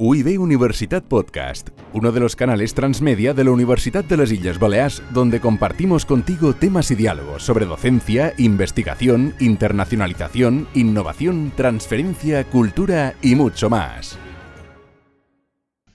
[0.00, 5.02] UIB Universitat Podcast, uno de los canales transmedia de la Universidad de las Islas Baleares,
[5.12, 13.70] donde compartimos contigo temas y diálogos sobre docencia, investigación, internacionalización, innovación, transferencia, cultura y mucho
[13.70, 14.16] más.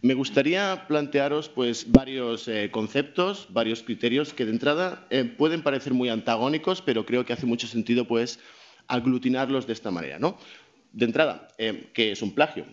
[0.01, 5.93] Me gustaría plantearos pues, varios eh, conceptos, varios criterios que de entrada eh, pueden parecer
[5.93, 8.41] muy antagónicos, pero creo que hace mucho sentido pues,
[8.89, 10.19] aglutinarlos de esta manera.
[10.19, 10.37] ¿no?
[10.91, 12.65] De entrada, eh, ¿qué es un plagio?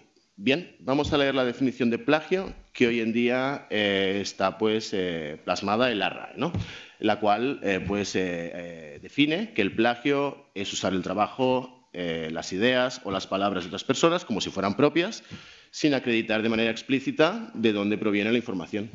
[0.42, 4.88] Bien, vamos a leer la definición de plagio que hoy en día eh, está pues,
[4.94, 6.50] eh, plasmada en la RAE, ¿no?
[6.98, 13.10] la cual eh, pues, define que el plagio es usar el trabajo, las ideas o
[13.10, 15.24] las palabras de otras personas como si fueran propias,
[15.70, 18.90] sin acreditar de manera explícita de dónde proviene la información.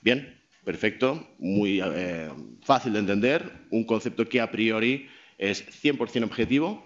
[0.00, 1.80] Bien, perfecto, muy
[2.64, 5.06] fácil de entender, un concepto que a priori
[5.38, 6.84] es 100% objetivo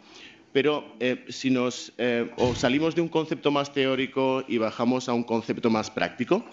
[0.56, 5.22] pero eh, si nos eh, salimos de un concepto más teórico y bajamos a un
[5.22, 6.46] concepto más práctico,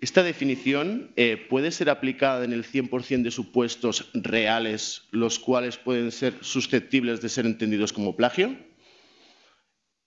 [0.00, 6.12] esta definición eh, puede ser aplicada en el 100% de supuestos reales, los cuales pueden
[6.12, 8.54] ser susceptibles de ser entendidos como plagio.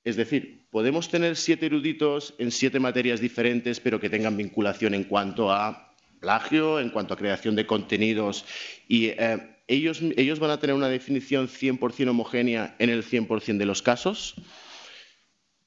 [0.06, 5.04] Es decir, podemos tener siete eruditos en siete materias diferentes, pero que tengan vinculación en
[5.04, 8.46] cuanto a plagio, en cuanto a creación de contenidos
[8.88, 9.12] y
[9.68, 14.36] ellos, van a tener una definición 100% homogénea en el 100% de los casos.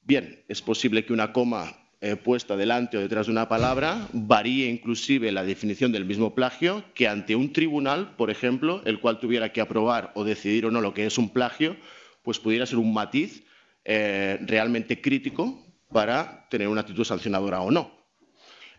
[0.01, 4.69] Bien, es posible que una coma eh, puesta delante o detrás de una palabra varíe
[4.69, 9.51] inclusive la definición del mismo plagio que ante un tribunal, por ejemplo, el cual tuviera
[9.51, 11.75] que aprobar o decidir o no lo que es un plagio,
[12.23, 13.43] pues pudiera ser un matiz
[13.83, 17.91] eh, realmente crítico para tener una actitud sancionadora o no.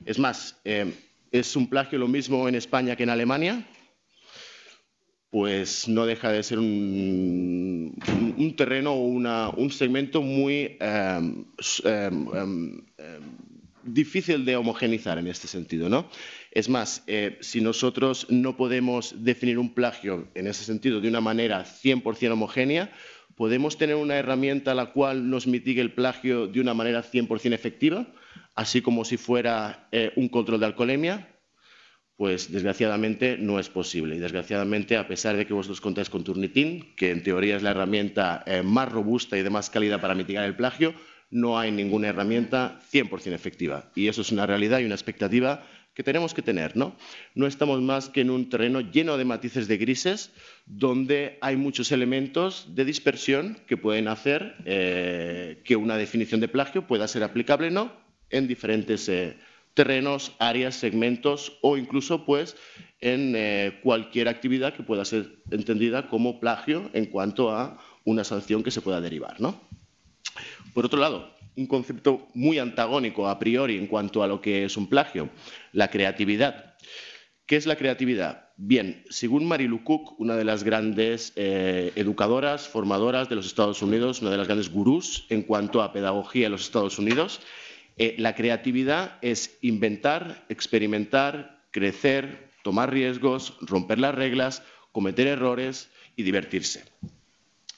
[0.06, 0.94] Es más, eh,
[1.30, 3.66] ¿es un plagio lo mismo en España que en Alemania?
[5.30, 7.96] Pues no deja de ser un,
[8.56, 11.44] terreno o un segmento muy em,
[11.84, 12.82] em, em,
[13.84, 15.88] difícil de homogenizar en este sentido.
[15.88, 16.08] ¿no?
[16.50, 21.20] Es más, eh, si nosotros no podemos definir un plagio en ese sentido de una
[21.20, 22.92] manera 100% homogénea,
[23.36, 28.12] podemos tener una herramienta la cual nos mitigue el plagio de una manera 100% efectiva,
[28.54, 31.28] así como si fuera eh, un control de alcoholemia,
[32.20, 34.14] pues desgraciadamente no es posible.
[34.14, 37.70] Y desgraciadamente, a pesar de que vosotros contáis con Turnitin, que en teoría es la
[37.70, 40.92] herramienta eh, más robusta y de más calidad para mitigar el plagio,
[41.30, 43.90] no hay ninguna herramienta 100% efectiva.
[43.94, 45.64] Y eso es una realidad y una expectativa
[45.94, 46.76] que tenemos que tener.
[46.76, 46.94] ¿no?
[47.34, 50.30] no estamos más que en un terreno lleno de matices de grises,
[50.66, 56.86] donde hay muchos elementos de dispersión que pueden hacer eh, que una definición de plagio
[56.86, 57.90] pueda ser aplicable no
[58.28, 59.38] en diferentes eh,
[59.74, 62.56] terrenos, áreas, segmentos o incluso pues
[63.00, 68.62] en eh, cualquier actividad que pueda ser entendida como plagio en cuanto a una sanción
[68.62, 69.40] que se pueda derivar.
[69.40, 69.60] ¿no?
[70.74, 74.76] Por otro lado, un concepto muy antagónico a priori en cuanto a lo que es
[74.76, 75.30] un plagio,
[75.72, 76.76] la creatividad.
[77.46, 78.50] ¿Qué es la creatividad?
[78.56, 84.20] Bien, según Marilu Cook, una de las grandes eh, educadoras, formadoras de los Estados Unidos,
[84.20, 87.40] una de las grandes gurús en cuanto a pedagogía en los Estados Unidos,
[88.00, 96.22] eh, la creatividad es inventar, experimentar, crecer, tomar riesgos, romper las reglas, cometer errores y
[96.22, 96.82] divertirse.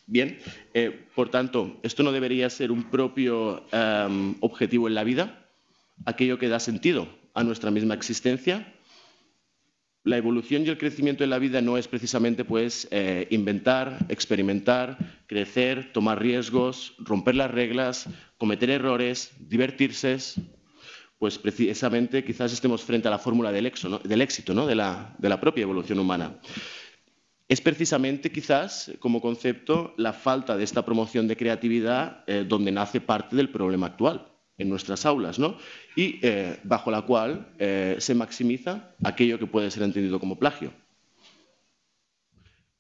[0.07, 0.39] Bien,
[0.75, 5.45] eh, por tanto, esto no debería ser un propio em, objetivo en la vida,
[6.05, 8.73] aquello que da sentido a nuestra misma existencia,
[10.05, 14.99] la evolución y el crecimiento en la vida no es precisamente pues, eh, inventar, experimentar,
[15.27, 20.19] crecer, tomar riesgos, romper las reglas, cometer errores, divertirse,
[21.19, 24.67] pues precisamente quizás estemos frente a la fórmula del, éxito ¿no?
[24.67, 26.41] de, la, propia evolución humana.
[27.47, 33.01] Es precisamente quizás como concepto la falta de esta promoción de creatividad eh, donde nace
[33.01, 35.57] parte del problema actual en nuestras aulas, ¿no?
[35.97, 40.73] y eh, bajo la cual eh, se maximiza aquello que puede ser entendido como plagio.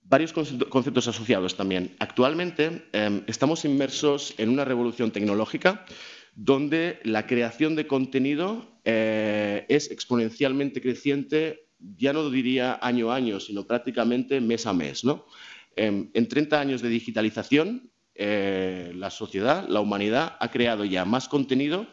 [0.03, 1.97] Varios conceptos asociados también.
[1.99, 5.87] Actualmente em, estamos inmersos en una revolución tecnológica
[6.35, 13.41] donde la creación de contenido eh, es exponencialmente creciente, ya no diría año a año,
[13.41, 15.03] sino prácticamente mes a mes.
[15.03, 15.25] ¿no?
[15.77, 17.92] Em, en 30 años de digitalización,
[18.25, 21.89] eh, la sociedad, la humanidad, ha creado ya más contenido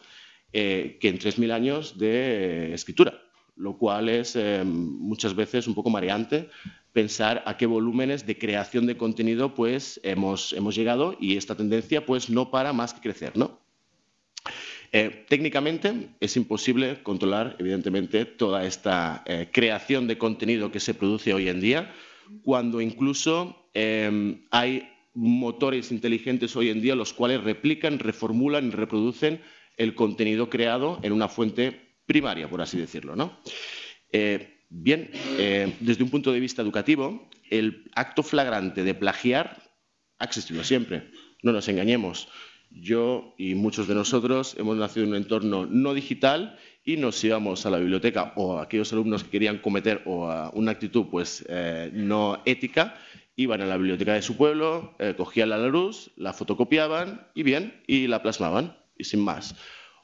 [0.53, 3.19] eh, que en 3.000 años de escritura,
[3.55, 6.47] lo cual es eh, muchas veces un poco mareante
[6.93, 12.05] pensar a qué volúmenes de creación de contenido pues, hemos, hemos llegado y esta tendencia
[12.05, 13.35] pues, no para más que crecer.
[13.35, 13.57] ¿no?
[14.91, 21.61] técnicamente es imposible controlar, evidentemente, toda esta creación de contenido que se produce hoy en
[21.61, 21.93] día,
[22.43, 23.69] cuando incluso
[24.49, 29.41] hay motores inteligentes hoy en día los cuales replican, reformulan y reproducen
[29.77, 33.15] el contenido creado en una fuente primaria, por así decirlo.
[33.15, 33.39] ¿no?
[34.11, 39.63] Eh, bien, eh, desde un punto de vista educativo, el acto flagrante de plagiar
[40.19, 41.11] ha existido siempre.
[41.41, 42.27] No nos engañemos.
[42.71, 47.65] Yo y muchos de nosotros hemos nacido en un entorno no digital y nos íbamos
[47.65, 52.41] a la biblioteca o aquellos alumnos que querían cometer o una actitud pues eh, no
[52.45, 52.95] ética
[53.39, 57.81] iban a la biblioteca de su pueblo, eh, cogían la luz, la fotocopiaban y bien,
[57.87, 59.55] y la plasmaban, y sin más.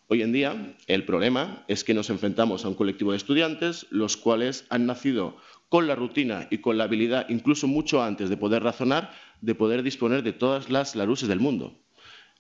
[0.07, 4.15] Hoy en día el problema es que nos enfrentamos a un colectivo de estudiantes los
[4.15, 5.35] cuales han nacido
[5.67, 9.11] con la rutina y con la habilidad, incluso mucho antes de poder razonar,
[9.41, 11.77] de poder disponer de todas las laruses del mundo.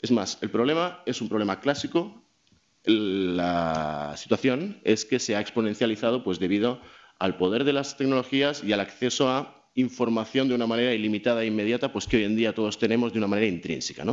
[0.01, 2.23] Es más, el problema es un problema clásico.
[2.85, 6.79] La situación es que se ha exponencializado pues, debido
[7.19, 11.47] al poder de las tecnologías y al acceso a información de una manera ilimitada e
[11.47, 14.03] inmediata, pues que hoy en día todos tenemos de una manera intrínseca.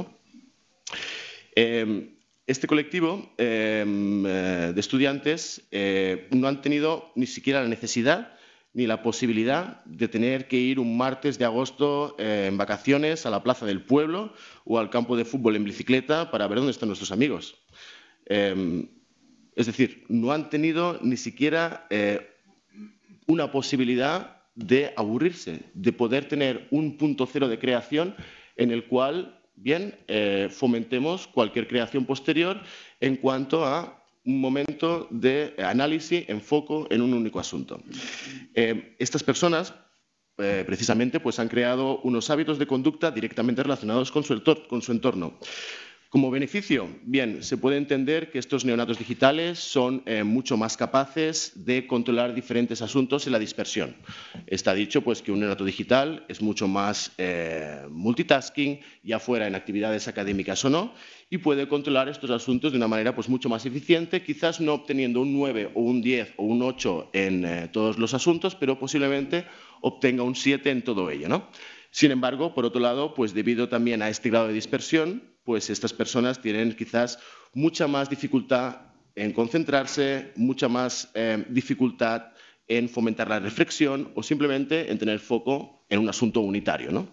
[1.54, 2.16] Em,
[2.46, 8.36] este colectivo em, eh, de estudiantes eh, no han tenido ni siquiera la necesidad
[8.74, 13.30] ni la posibilidad de tener que ir un martes de agosto eh, en vacaciones a
[13.30, 14.32] la plaza del pueblo
[14.64, 17.54] o al campo de fútbol en bicicleta para ver dónde están nuestros amigos.
[18.26, 18.88] Em,
[19.54, 21.86] es decir, no han tenido ni siquiera
[23.26, 28.14] una posibilidad de aburrirse, de poder tener un punto cero de creación
[28.56, 32.60] en el cual, bien, eh, fomentemos cualquier creación posterior
[33.00, 37.82] en cuanto a un momento de análisis, enfoco en un único asunto.
[38.54, 39.74] Eh, estas personas,
[40.38, 44.92] eh, precisamente, pues han creado unos hábitos de conducta directamente relacionados con su, con su
[44.92, 45.38] entorno.
[46.12, 51.64] Como beneficio, bien, se puede entender que estos neonatos digitales son eh, mucho más capaces
[51.64, 53.96] de controlar diferentes asuntos en la dispersión.
[54.46, 59.54] Está dicho pues, que un neonato digital es mucho más eh, multitasking, ya fuera en
[59.54, 60.92] actividades académicas o no,
[61.30, 65.22] y puede controlar estos asuntos de una manera pues, mucho más eficiente, quizás no obteniendo
[65.22, 69.46] un 9 o un 10 o un 8 en eh, todos los asuntos, pero posiblemente
[69.80, 71.30] obtenga un 7 en todo ello.
[71.30, 71.48] ¿no?
[71.92, 75.92] Sin embargo, por otro lado, pues debido también a este grado de dispersión, pues estas
[75.92, 77.18] personas tienen quizás
[77.52, 78.78] mucha más dificultad
[79.14, 82.32] en concentrarse, mucha más eh, dificultad
[82.66, 87.06] en fomentar la reflexión o simplemente en tener foco en un asunto unitario.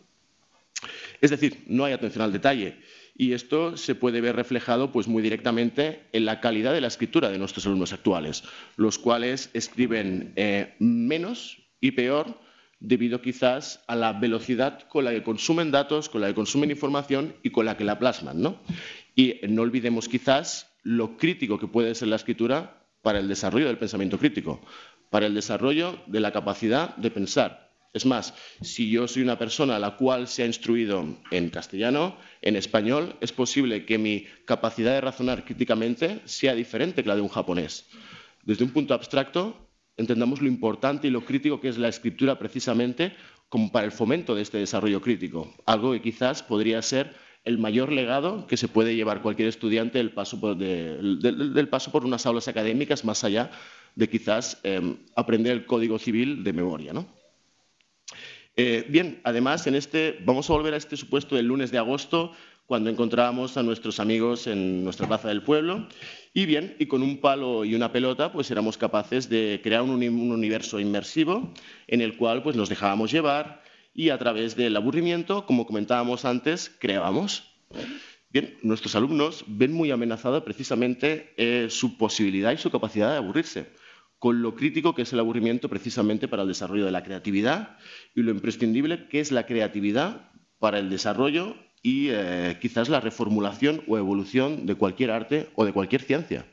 [1.20, 2.80] Es decir, no hay atención al detalle
[3.18, 7.30] y esto se puede ver reflejado pues, muy directamente en la calidad de la escritura
[7.30, 8.46] de nuestros alumnos actuales,
[8.78, 12.40] los cuales escriben eh, menos y peor
[12.80, 17.36] debido quizás a la velocidad con la que consumen datos, con la que consumen información
[17.44, 18.42] y con la que la plasman.
[18.42, 18.60] ¿no?
[19.16, 23.78] Y no olvidemos quizás lo crítico que puede ser la escritura para el desarrollo del
[23.78, 24.62] pensamiento crítico,
[25.10, 27.70] para el desarrollo de la capacidad de pensar.
[27.92, 32.18] Es más, si yo soy una persona a la cual se ha instruido en castellano,
[32.42, 37.22] en español, es posible que mi capacidad de razonar críticamente sea diferente que la de
[37.22, 37.88] un japonés.
[38.44, 39.69] Desde un punto abstracto,
[40.00, 43.14] entendamos lo importante y lo crítico que es la escritura precisamente
[43.50, 47.14] como para el fomento de este desarrollo crítico, algo que quizás podría ser
[47.44, 53.04] el mayor legado que se puede llevar cualquier estudiante del paso por, unas aulas académicas,
[53.06, 53.52] más allá
[53.96, 56.94] de quizás em, aprender el código civil de memoria.
[56.94, 57.08] ¿no?
[58.56, 62.34] Eh, bien, además, en este, vamos a volver a este supuesto del lunes de agosto,
[62.70, 65.88] cuando encontrábamos a nuestros amigos en nuestra plaza del pueblo.
[66.36, 69.90] Y bien, y con un palo y una pelota, pues éramos capaces de crear un,
[69.92, 71.52] universo inmersivo
[71.88, 76.72] en el cual pues, nos dejábamos llevar y a través del aburrimiento, como comentábamos antes,
[76.80, 77.44] creábamos.
[78.30, 83.74] Bien, nuestros alumnos ven muy amenazada precisamente eh, su posibilidad y su capacidad de aburrirse,
[84.20, 87.80] con lo crítico que es el aburrimiento precisamente para el desarrollo de la creatividad
[88.14, 93.84] y lo imprescindible que es la creatividad para el desarrollo y eh, quizás la reformulación
[93.88, 96.46] o evolución de cualquier arte o de cualquier ciencia.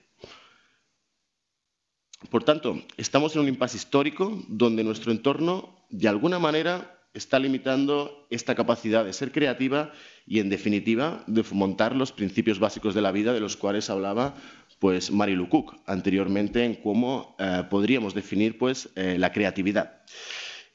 [2.30, 8.26] Por tanto, estamos en un impasse histórico donde nuestro entorno, de alguna manera, está limitando
[8.30, 9.92] esta capacidad de ser creativa
[10.26, 14.34] y, en definitiva, de fomentar los principios básicos de la vida de los cuales hablaba
[14.78, 20.02] pues, Marilu Cook anteriormente en cómo eh, podríamos definir pues, eh, la creatividad.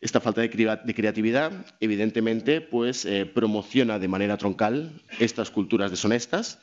[0.02, 6.60] Esta falta de, creatividad, evidentemente, pues, eh, promociona de manera troncal estas culturas deshonestas.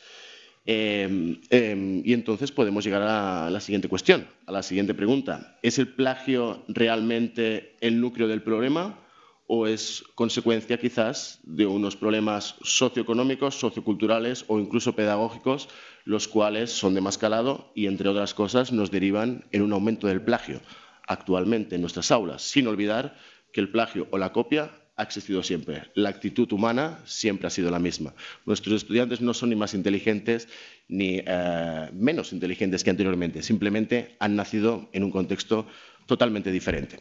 [0.66, 5.56] Em, em, y entonces podemos llegar a la siguiente cuestión, a la siguiente pregunta.
[5.62, 8.98] ¿Es el plagio realmente el núcleo del problema
[9.46, 15.68] o es consecuencia quizás de unos problemas socioeconómicos, socioculturales o incluso pedagógicos,
[16.04, 20.06] los cuales son de más calado y, entre otras cosas, nos derivan en un aumento
[20.06, 20.60] del plagio?
[21.08, 23.16] Actualmente en nuestras aulas, sin olvidar
[23.52, 25.84] que el plagio o la copia ha existido siempre.
[25.94, 28.14] La actitud humana siempre ha sido la misma.
[28.44, 30.48] Nuestros estudiantes no son ni más inteligentes
[30.88, 33.42] ni eh, menos inteligentes que anteriormente.
[33.42, 35.66] Simplemente han nacido en un contexto
[36.06, 37.00] totalmente diferente.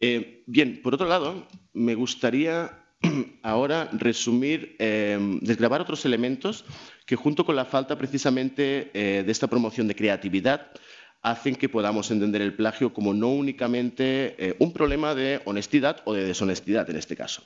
[0.00, 2.84] Eh, bien, por otro lado, me gustaría
[3.42, 6.64] ahora resumir, eh, desgravar otros elementos
[7.04, 10.72] que junto con la falta precisamente de esta promoción de creatividad
[11.30, 16.14] hacen que podamos entender el plagio como no únicamente eh, un problema de honestidad o
[16.14, 17.42] de deshonestidad en este caso.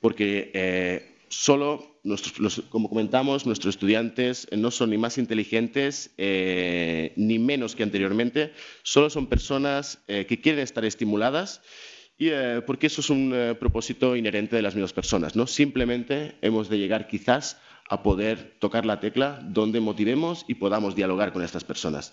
[0.00, 2.00] Porque eh, solo,
[2.68, 9.10] como comentamos, nuestros estudiantes no son ni más inteligentes eh, ni menos que anteriormente, solo
[9.10, 11.60] son personas que quieren estar estimuladas
[12.16, 12.30] y,
[12.66, 15.36] porque eso es un propósito inherente de las mismas personas.
[15.36, 15.46] ¿no?
[15.46, 17.58] Simplemente hemos de llegar quizás
[17.88, 22.12] a poder tocar la tecla donde motivemos y podamos dialogar con estas personas.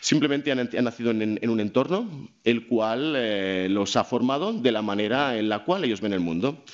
[0.00, 5.38] Simplemente han, nacido en, un entorno el cual eh, los ha formado de la manera
[5.38, 6.64] en la cual ellos ven el mundo.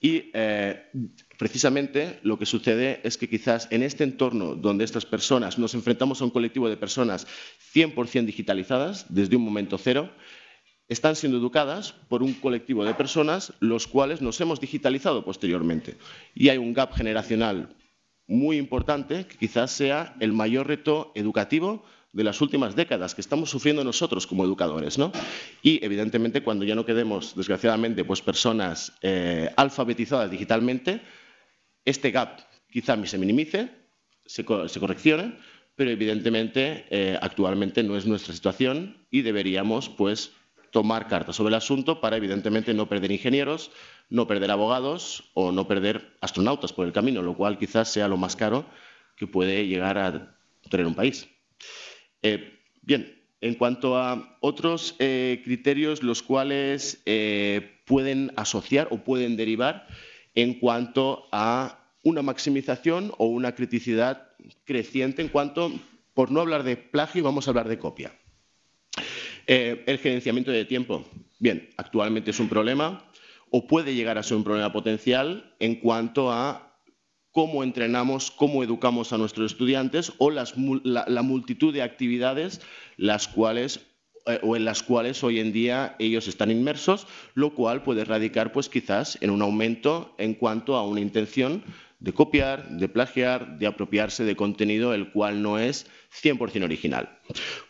[0.00, 0.84] Y eh,
[1.38, 6.20] precisamente lo que sucede es que quizás en este entorno donde estas personas nos enfrentamos
[6.20, 7.26] a un colectivo de personas
[7.74, 10.10] 100% digitalizadas desde un momento cero,
[10.88, 15.96] están siendo educadas por un colectivo de personas los cuales nos hemos digitalizado posteriormente.
[16.34, 17.75] Y hay un gap generacional
[18.26, 23.50] muy importante, que quizás sea el mayor reto educativo de las últimas décadas que estamos
[23.50, 24.96] sufriendo nosotros como educadores.
[24.96, 25.12] ¿no?
[25.62, 31.02] Y evidentemente cuando ya no quedemos, desgraciadamente, pues personas eh, alfabetizadas digitalmente,
[31.84, 32.40] este gap
[32.70, 33.70] quizá se minimice,
[34.24, 35.36] se, correccione,
[35.74, 40.32] pero evidentemente eh, actualmente no es nuestra situación y deberíamos pues
[40.72, 43.70] tomar cartas sobre el asunto para evidentemente no perder ingenieros,
[44.08, 48.16] no perder abogados o no perder astronautas por el camino, lo cual quizás sea lo
[48.16, 48.66] más caro
[49.16, 50.36] que puede llegar a
[50.70, 51.28] tener un país.
[52.22, 59.36] Eh, bien, en cuanto a otros eh, criterios los cuales eh, pueden asociar o pueden
[59.36, 59.86] derivar
[60.34, 64.30] en cuanto a una maximización o una criticidad
[64.64, 65.72] creciente en cuanto,
[66.14, 68.12] por no hablar de plagio, vamos a hablar de copia.
[69.46, 71.04] el gerenciamiento de tiempo.
[71.38, 73.05] Bien, actualmente es un problema
[73.50, 76.66] o puede llegar a ser un problema potencial en cuanto a
[77.36, 82.62] cómo entrenamos, cómo educamos a nuestros estudiantes o la, multitud de actividades
[82.96, 83.80] las cuales
[84.26, 88.52] eh, o en las cuales hoy en día ellos están inmersos, lo cual puede radicar
[88.52, 91.62] pues quizás en un aumento en cuanto a una intención
[91.98, 95.86] de copiar, de plagiar, de apropiarse de contenido el cual no es
[96.22, 97.18] 100% original.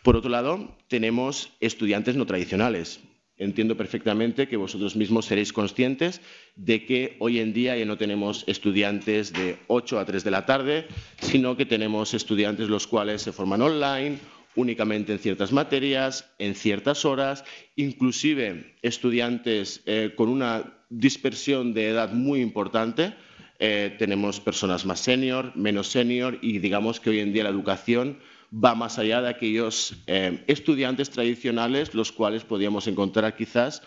[0.01, 3.01] Por otro lado, tenemos estudiantes no tradicionales.
[3.39, 6.21] Entiendo perfectamente que vosotros mismos seréis conscientes
[6.55, 10.47] de que hoy en día ya no tenemos estudiantes de 8 a 3 de la
[10.47, 10.87] tarde,
[11.21, 14.17] sino que tenemos estudiantes los cuales se forman online,
[14.55, 22.11] únicamente en ciertas materias, en ciertas horas, inclusive estudiantes eh, con una dispersión de edad
[22.13, 23.13] muy importante.
[23.59, 28.17] Eh, tenemos personas más senior, menos senior y digamos que hoy en día la educación
[28.51, 33.81] va más allá de aquellos eh, estudiantes tradicionales, los cuales podíamos encontrar quizás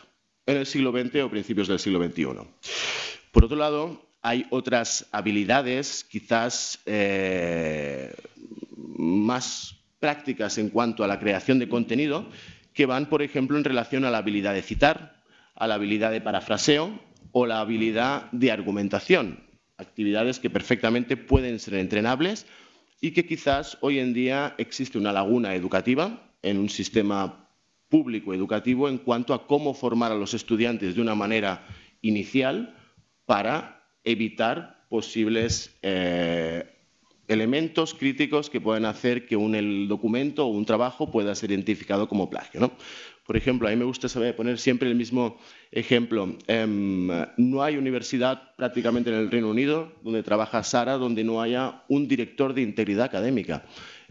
[0.47, 2.27] en el siglo XX o principios del siglo XXI.
[3.33, 8.13] Por otro lado, hay otras habilidades quizás eh,
[8.77, 12.29] más prácticas en cuanto a la creación de contenido
[12.75, 15.23] que van, por ejemplo, en relación a la habilidad de citar,
[15.55, 17.01] a la habilidad de parafraseo
[17.33, 19.45] o la habilidad de argumentación,
[19.77, 22.47] actividades que perfectamente pueden ser entrenables
[23.01, 27.49] y que quizás hoy en día existe una laguna educativa en un sistema
[27.89, 31.67] público educativo en cuanto a cómo formar a los estudiantes de una manera
[32.03, 32.77] inicial
[33.27, 36.65] para evitar posibles eh,
[37.29, 42.29] elementos críticos que puedan hacer que un documento o un trabajo pueda ser identificado como
[42.29, 42.61] plagio.
[42.61, 42.73] ¿no?
[43.31, 45.39] Por ejemplo, a mí me gusta poner siempre el mismo
[45.71, 46.35] ejemplo.
[46.49, 47.07] Em,
[47.37, 52.09] no hay universidad prácticamente en el Reino Unido donde trabaja Sara donde no haya un
[52.09, 53.63] director de integridad académica,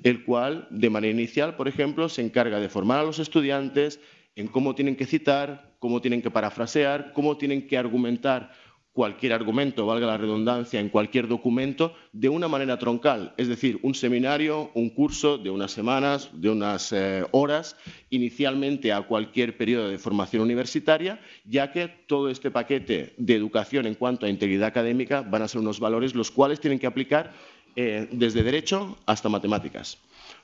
[0.04, 4.00] el cual, de manera inicial, por ejemplo, se encarga de formar a los estudiantes
[4.38, 8.54] en cómo tienen que citar, cómo tienen que parafrasear, cómo tienen que argumentar
[8.94, 13.96] cualquier argumento, valga la redundancia, en cualquier documento de una manera troncal, es decir, un
[13.96, 17.78] seminario, un curso de unas semanas, de unas eh, horas,
[18.10, 23.96] inicialmente a cualquier periodo de formación universitaria, ya que todo este paquete de educación en
[23.96, 27.34] cuanto a integridad académica van a ser unos valores los cuales tienen que aplicar
[27.76, 30.00] eh, desde derecho hasta matemáticas,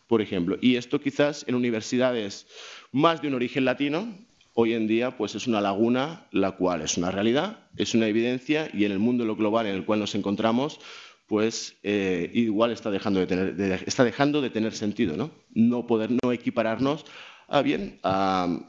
[0.08, 0.58] por ejemplo.
[0.62, 2.48] Y esto quizás en universidades
[2.92, 4.08] más de un origen latino,
[4.56, 8.70] hoy en día pues es una laguna la cual es una realidad, es una evidencia
[8.74, 10.80] y en el mundo global en el cual nos encontramos
[11.28, 15.32] pues eh, igual está dejando de tener, está dejando de tener sentido, ¿no?
[15.54, 17.06] No poder no equipararnos
[17.48, 18.60] a bien a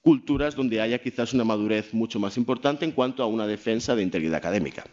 [0.00, 4.02] culturas donde haya quizás una madurez mucho más importante en cuanto a una defensa de
[4.02, 4.84] integridad académica.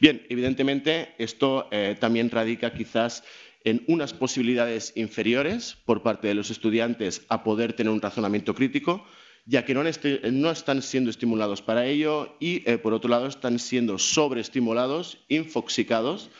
[0.00, 3.22] Bien, evidentemente esto eh, también radica quizás
[3.64, 9.04] en unas posibilidades inferiores por parte de los estudiantes a poder tener un razonamiento crítico,
[9.44, 13.98] ya que no, están siendo estimulados para ello y, eh, por otro lado, están siendo
[13.98, 16.30] sobreestimulados, infoxicados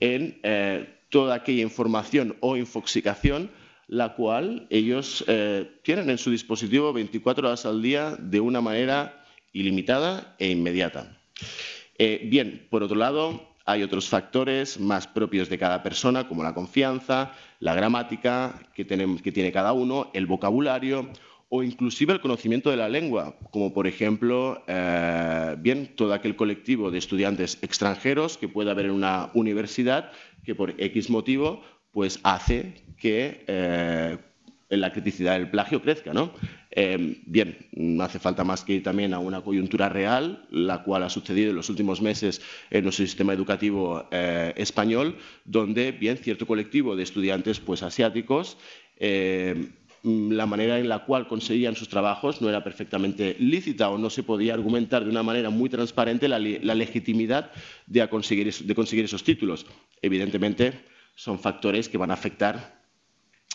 [0.00, 3.50] en eh, toda aquella información o infoxicación
[3.86, 9.24] la cual ellos eh, tienen en su dispositivo 24 horas al día de una manera
[9.52, 11.18] ilimitada e inmediata.
[11.98, 17.32] bien, por otro lado, hay otros factores más propios de cada persona, como la confianza,
[17.60, 21.08] la gramática que, tiene cada uno, el vocabulario
[21.48, 26.90] o inclusive el conocimiento de la lengua, como por ejemplo, eh, bien, todo aquel colectivo
[26.90, 30.12] de estudiantes extranjeros que puede haber en una universidad
[30.44, 31.62] que por X motivo
[31.92, 34.18] pues hace que eh,
[34.70, 36.32] la criticidad del plagio crezca, ¿no?
[36.70, 41.02] Eh, bien, no hace falta más que ir también a una coyuntura real, la cual
[41.02, 46.94] ha sucedido en los últimos meses en nuestro sistema educativo español, donde, bien, cierto colectivo
[46.94, 48.56] de estudiantes pues, asiáticos
[50.02, 54.08] Mm, la manera en la cual conseguían sus trabajos no era perfectamente lícita o no
[54.08, 57.50] se podía argumentar de una manera muy transparente la, legitimidad
[57.86, 59.66] de conseguir, esos títulos.
[60.00, 60.72] Evidentemente,
[61.14, 62.79] son factores que van a afectar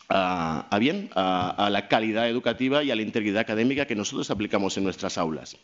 [0.10, 4.84] a, bien, a, la calidad educativa y a la integridad académica que nosotros aplicamos en
[4.84, 5.58] nuestras aulas.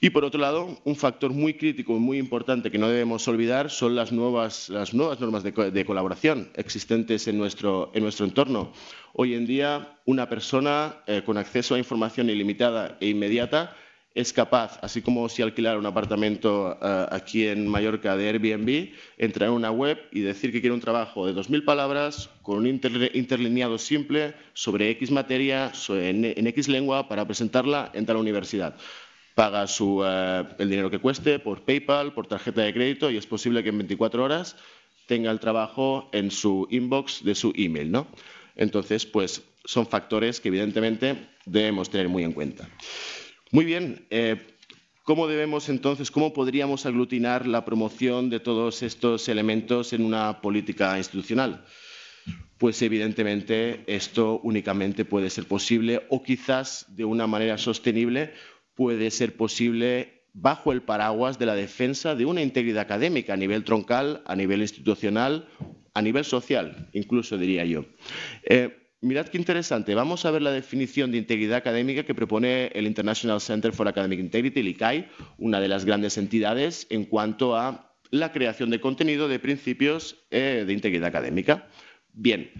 [0.00, 3.70] Y por otro lado, un factor muy crítico y muy importante que no debemos olvidar
[3.70, 8.72] son las nuevas, normas de, colaboración existentes en nuestro, entorno.
[9.14, 13.74] Hoy en día, una persona eh, con acceso a información ilimitada e inmediata
[14.14, 19.48] es capaz, así como si alquilara un apartamento eh, aquí en Mallorca de Airbnb, entrar
[19.48, 23.76] en una web y decir que quiere un trabajo de 2.000 palabras con un interlineado
[23.78, 28.76] simple sobre X materia, en, X lengua, para presentarla en tal universidad
[29.34, 33.64] paga eh, el dinero que cueste por PayPal, por tarjeta de crédito y es posible
[33.64, 34.54] que en 24 horas
[35.06, 38.06] tenga el trabajo en su inbox de su email, ¿no?
[38.54, 42.68] Entonces, pues son factores que evidentemente debemos tener muy en cuenta.
[43.54, 44.48] Muy bien, eh,
[45.04, 50.98] ¿cómo debemos entonces, cómo podríamos aglutinar la promoción de todos estos elementos en una política
[50.98, 51.64] institucional?
[52.58, 58.32] Pues evidentemente esto únicamente puede ser posible o quizás de una manera sostenible
[58.74, 63.62] puede ser posible bajo el paraguas de la defensa de una integridad académica a nivel
[63.62, 65.46] troncal, a nivel institucional,
[65.94, 67.84] a nivel social, incluso diría yo.
[68.42, 69.94] Eh, mirad qué interesante.
[69.94, 74.18] Vamos a ver la definición de integridad académica que propone el International Center for Academic
[74.18, 79.28] Integrity, el ICAI, una de las grandes entidades en cuanto a la creación de contenido
[79.28, 81.68] de principios eh, de integridad académica.
[82.12, 82.50] Bien,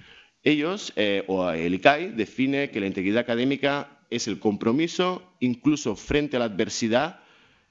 [0.43, 6.37] ellos, eh, o el ICAI, define que la integridad académica es el compromiso, incluso frente
[6.37, 7.21] a la adversidad,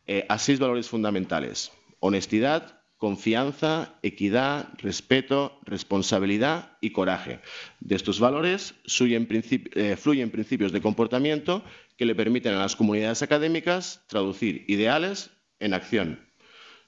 [0.07, 1.71] eh, a seis valores fundamentales.
[1.99, 7.41] Honestidad, confianza, equidad, respeto, responsabilidad y coraje.
[7.81, 11.65] De estos valores eh, fluyen, principios de comportamiento
[11.97, 16.17] que le permiten a las comunidades académicas traducir ideales en acción.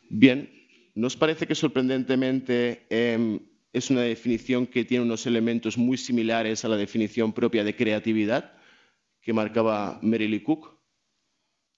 [0.09, 0.49] Bien,
[0.93, 3.41] ¿nos parece que sorprendentemente em,
[3.73, 8.53] es una definición que tiene unos elementos muy similares a la definición propia de creatividad?
[9.21, 10.79] que marcaba Mary Cook.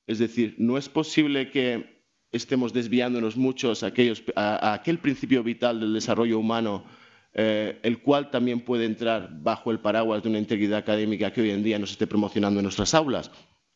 [0.05, 1.96] Es decir, no es posible que
[2.37, 6.85] estemos desviándonos muchos a, aquel principio vital del desarrollo humano,
[7.33, 11.51] eh, el cual también puede entrar bajo el paraguas de una integridad académica que hoy
[11.51, 13.31] en día nos esté promocionando en nuestras aulas,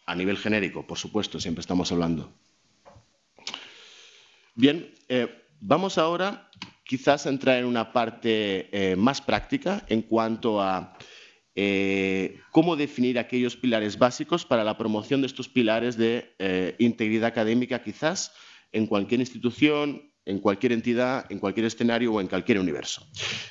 [0.06, 2.34] a nivel genérico, por supuesto, siempre estamos hablando.
[4.56, 5.28] Bien, eh,
[5.60, 6.50] vamos ahora
[6.84, 10.98] quizás a entrar en una parte eh, más práctica en cuanto a
[12.52, 16.34] cómo definir aquellos pilares básicos para la promoción de estos pilares de
[16.80, 18.32] integridad académica, quizás
[18.72, 23.06] en cualquier institución, en cualquier entidad, en cualquier escenario o en cualquier universo.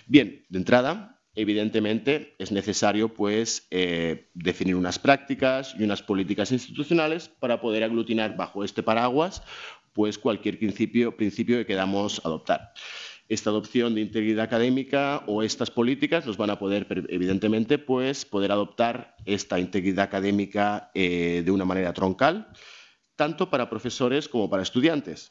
[0.06, 7.28] Bien, de entrada, evidentemente es necesario pues, eh, definir unas prácticas y unas políticas institucionales
[7.28, 9.42] para poder aglutinar bajo este paraguas
[9.92, 12.72] pues, cualquier principio, principio que queramos adoptar
[13.30, 18.50] esta adopción de integridad académica o estas políticas nos van a poder, evidentemente, pues, poder
[18.50, 22.48] adoptar esta integridad académica eh, de una manera troncal,
[23.20, 25.28] tanto para profesores como para estudiantes.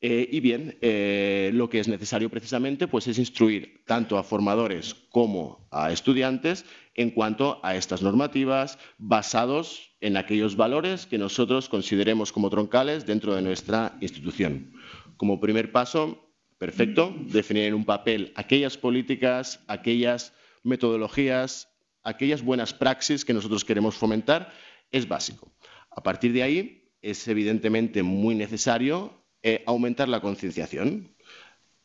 [0.00, 4.94] Eh, y bien, eh, lo que es necesario precisamente pues, es instruir tanto a formadores
[5.10, 6.64] como a estudiantes
[6.96, 13.36] en cuanto a estas normativas basados en aquellos valores que nosotros consideremos como troncales dentro
[13.36, 14.72] de nuestra institución.
[15.16, 16.26] Como primer paso,
[16.58, 20.32] Perfecto, definir en un papel aquellas políticas, aquellas
[20.64, 21.68] metodologías,
[22.02, 24.50] aquellas buenas praxis que nosotros queremos fomentar,
[24.90, 25.52] es básico.
[25.96, 31.14] A partir de ahí, es evidentemente muy necesario eh, aumentar la concienciación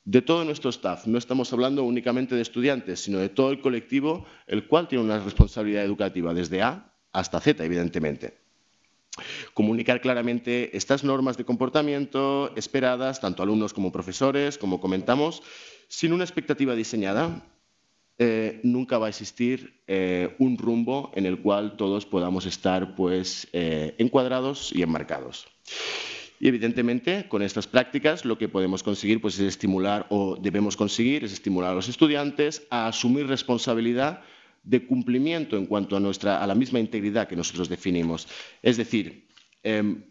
[0.04, 1.08] de todo nuestro staff.
[1.08, 5.20] No estamos hablando únicamente de estudiantes, sino de todo el colectivo, el cual tiene una
[5.20, 8.38] responsabilidad educativa desde A hasta Z, evidentemente.
[9.54, 15.44] Comunicar claramente estas normas de comportamiento esperadas, tanto alumnos como profesores, como comentamos,
[15.88, 17.46] sin una expectativa diseñada,
[18.24, 23.48] eh, nunca va a existir eh, un rumbo en el cual todos podamos estar pues,
[23.52, 25.48] eh, encuadrados y enmarcados.
[26.40, 31.24] Y evidentemente, con estas prácticas lo que podemos conseguir pues, es estimular o debemos conseguir
[31.24, 34.22] es estimular a los estudiantes a asumir responsabilidad
[34.64, 38.28] de cumplimiento en cuanto a, nuestra, a la misma integridad que nosotros definimos.
[38.62, 39.26] Es decir,
[39.64, 40.04] em,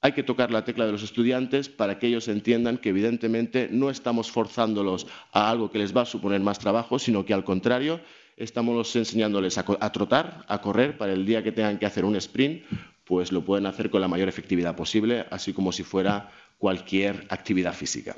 [0.00, 3.90] hay que tocar la tecla de los estudiantes para que ellos entiendan que evidentemente no
[3.90, 8.00] estamos forzándolos a algo que les va a suponer más trabajo, sino que al contrario
[8.36, 12.14] estamos enseñándoles a, a trotar, a correr para el día que tengan que hacer un
[12.16, 12.62] sprint,
[13.04, 17.74] pues lo pueden hacer con la mayor efectividad posible, así como si fuera cualquier actividad
[17.74, 18.16] física.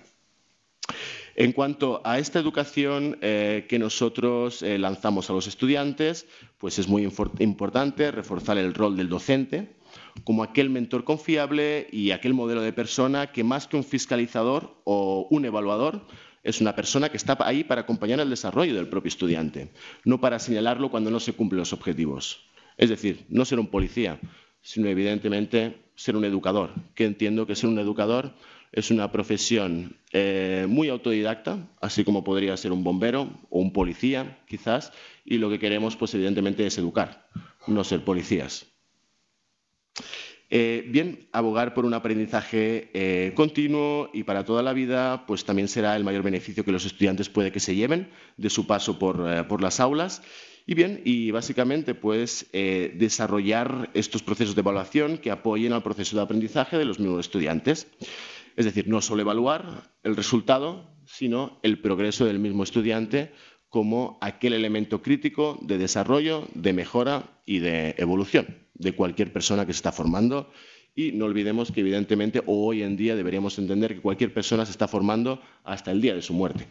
[1.37, 6.27] En cuanto a esta educación eh, que nosotros eh, lanzamos a los estudiantes,
[6.59, 9.81] pues es muy importante reforzar el rol del docente
[10.25, 15.27] como aquel mentor confiable y aquel modelo de persona que más que un fiscalizador o
[15.31, 16.07] un evaluador,
[16.43, 19.71] es una persona que está ahí para acompañar el desarrollo del propio estudiante,
[20.05, 22.47] no para señalarlo cuando no se cumplen los objetivos.
[22.79, 24.19] Es decir, no ser un policía,
[24.63, 28.33] sino evidentemente ser un educador, que entiendo que ser un educador
[28.73, 34.39] es una profesión eh, muy autodidacta, así como podría ser un bombero o un policía,
[34.47, 34.93] quizás,
[35.25, 37.29] y lo que queremos, pues evidentemente, es educar,
[37.67, 38.67] no ser policías.
[40.53, 45.69] Eh, bien, abogar por un aprendizaje eh, continuo y para toda la vida, pues también
[45.69, 49.47] será el mayor beneficio que los estudiantes puede que se lleven de su paso por,
[49.47, 50.23] por las aulas.
[50.67, 56.23] Y bien, y básicamente, pues desarrollar estos procesos de evaluación que apoyen al proceso de
[56.23, 57.89] aprendizaje de los mismos estudiantes.
[58.61, 63.33] Es decir, no solo evaluar el resultado, sino el progreso del mismo estudiante
[63.71, 69.73] como aquel elemento crítico de desarrollo, de mejora y de evolución de cualquier persona que
[69.73, 70.53] se está formando.
[70.95, 74.87] Y no olvidemos que, evidentemente, hoy en día deberíamos entender que cualquier persona se está
[74.87, 76.67] formando hasta el día de su muerte.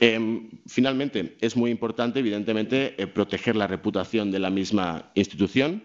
[0.00, 5.84] Em, finalmente, es muy importante, evidentemente, eh, proteger la reputación de la misma institución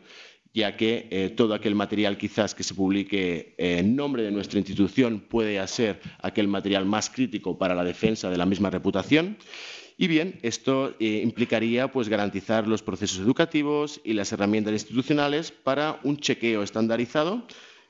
[0.53, 5.19] ya que eh, todo aquel material quizás que se publique en nombre de nuestra institución
[5.19, 9.37] puede ser aquel material más crítico para la defensa de la misma reputación.
[9.97, 15.99] Y bien, esto eh, implicaría pues, garantizar los procesos educativos y las herramientas institucionales para
[16.03, 17.45] un chequeo estandarizado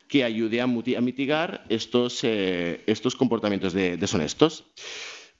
[0.07, 4.65] que ayude a, mitigar estos, eh, estos comportamientos deshonestos.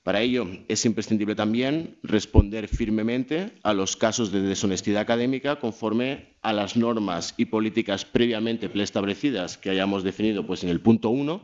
[0.04, 6.54] Para ello es imprescindible también responder firmemente a los casos de deshonestidad académica conforme a
[6.54, 11.44] las normas y políticas previamente preestablecidas que hayamos definido pues, en el punto 1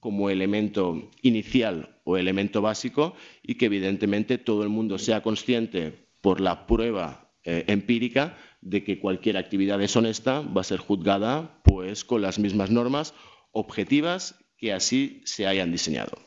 [0.00, 6.40] como elemento inicial o elemento básico y que evidentemente todo el mundo sea consciente por
[6.40, 12.22] la prueba eh, empírica de que cualquier actividad deshonesta va a ser juzgada pues, con
[12.22, 13.12] las mismas normas
[13.52, 16.18] objetivas que así se hayan diseñado.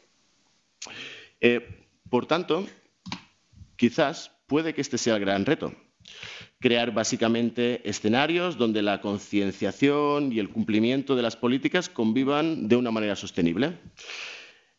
[1.42, 2.68] Eh, por tanto,
[3.76, 5.74] quizás puede que este sea el gran reto.
[6.60, 12.92] Crear básicamente escenarios donde la concienciación y el cumplimiento de las políticas convivan de una
[12.92, 13.80] manera sostenible.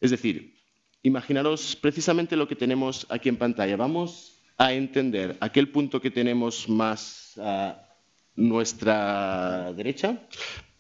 [0.01, 0.55] Es decir,
[1.03, 3.77] imaginaros precisamente lo que tenemos aquí en pantalla.
[3.77, 7.88] Vamos a entender aquel punto que tenemos más a
[8.37, 10.18] nuestra derecha.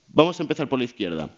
[0.06, 1.30] Vamos a empezar por la izquierda.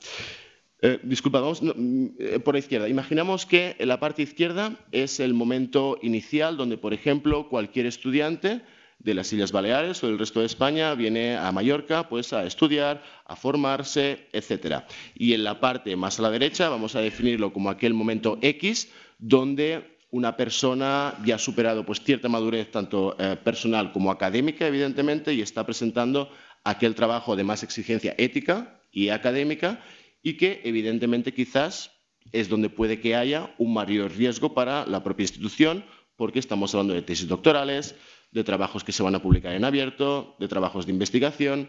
[0.86, 2.90] Eh, disculpa, vamos mm, eh, por la izquierda.
[2.90, 8.60] Imaginamos que la parte izquierda es el momento inicial donde, por ejemplo, cualquier estudiante
[8.98, 13.02] de las Islas Baleares o del resto de España viene a Mallorca pues, a estudiar,
[13.24, 14.84] a formarse, etc.
[15.14, 18.90] Y en la parte más a la derecha vamos a definirlo como aquel momento X
[19.18, 25.32] donde una persona ya ha superado pues, cierta madurez tanto eh, personal como académica, evidentemente,
[25.32, 26.28] y está presentando
[26.62, 29.80] aquel trabajo de más exigencia ética y académica
[30.24, 31.92] y que evidentemente quizás
[32.32, 35.84] es donde puede que haya un mayor riesgo para la propia institución
[36.16, 37.94] porque estamos hablando de tesis doctorales,
[38.32, 41.68] de trabajos que se van a publicar en abierto, de trabajos de investigación,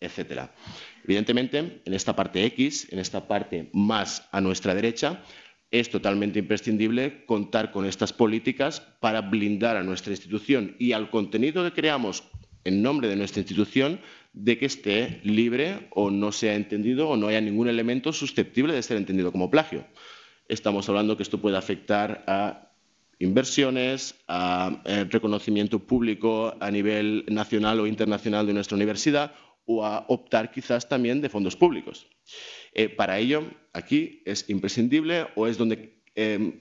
[0.00, 0.50] etc.
[1.04, 5.22] Evidentemente, en esta parte X, en esta parte más a nuestra derecha,
[5.70, 11.64] es totalmente imprescindible contar con estas políticas para blindar a nuestra institución y al contenido
[11.64, 12.22] que creamos
[12.66, 14.00] en nombre de nuestra institución
[14.32, 18.82] de que esté libre o no sea entendido o no haya ningún elemento susceptible de
[18.82, 19.86] ser entendido como plagio.
[20.48, 22.72] Estamos hablando que esto puede afectar a
[23.18, 29.32] inversiones, a eh, reconocimiento público a nivel nacional o internacional de nuestra universidad
[29.64, 32.06] o a optar quizás también de fondos públicos.
[32.74, 36.58] Eh, para ello, aquí es imprescindible o es donde em,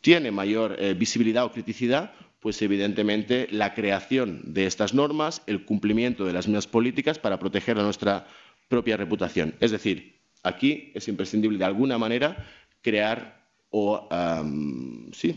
[0.00, 2.12] tiene mayor eh, visibilidad o criticidad,
[2.44, 7.78] pues evidentemente la creación de estas normas, el cumplimiento de las mismas políticas para proteger
[7.78, 8.26] a nuestra
[8.68, 9.54] propia reputación.
[9.60, 12.44] Es decir, aquí es imprescindible de alguna manera
[12.82, 14.06] crear o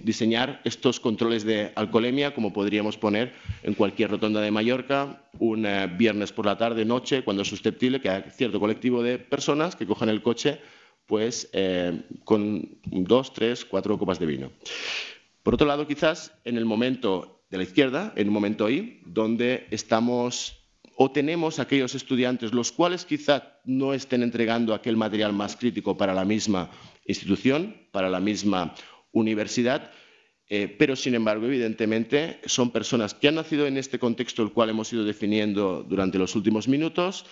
[0.04, 3.32] diseñar estos controles de alcoholemia como podríamos poner
[3.64, 8.02] en cualquier rotonda de Mallorca un eh, viernes por la tarde, noche, cuando es susceptible
[8.02, 10.60] que haya cierto colectivo de personas que cojan el coche
[11.06, 14.52] pues eh, con dos, tres, cuatro copas de vino.
[15.48, 19.66] Por otro lado, quizás en el momento de la izquierda, en un momento ahí, donde
[19.72, 25.96] estamos o tenemos aquellos estudiantes los cuales quizá no estén entregando aquel material más crítico
[25.96, 26.70] para la misma
[27.06, 28.76] institución, para la misma
[29.14, 29.90] universidad,
[30.50, 34.72] eh, pero sin embargo, evidentemente, son personas que han nacido en este contexto el cual
[34.72, 37.26] hemos ido definiendo durante los últimos minutos,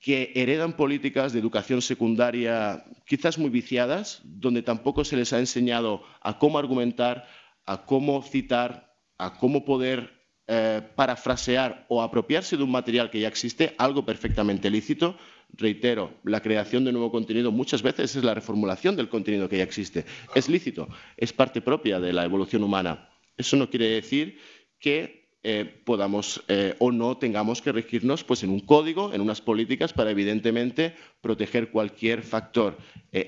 [0.00, 6.02] que heredan políticas de educación secundaria quizás muy viciadas, donde tampoco se les ha enseñado
[6.20, 7.28] a cómo argumentar,
[7.66, 13.28] a cómo citar, a cómo poder eh, parafrasear o apropiarse de un material que ya
[13.28, 15.16] existe, algo perfectamente lícito.
[15.54, 19.64] Reitero, la creación de nuevo contenido muchas veces es la reformulación del contenido que ya
[19.64, 20.04] existe.
[20.34, 23.08] Es lícito, es parte propia de la evolución humana.
[23.36, 24.38] Eso no quiere decir
[24.78, 29.40] que eh, podamos eh, o no tengamos que regirnos pues, en un código, en unas
[29.40, 32.76] políticas para evidentemente proteger cualquier factor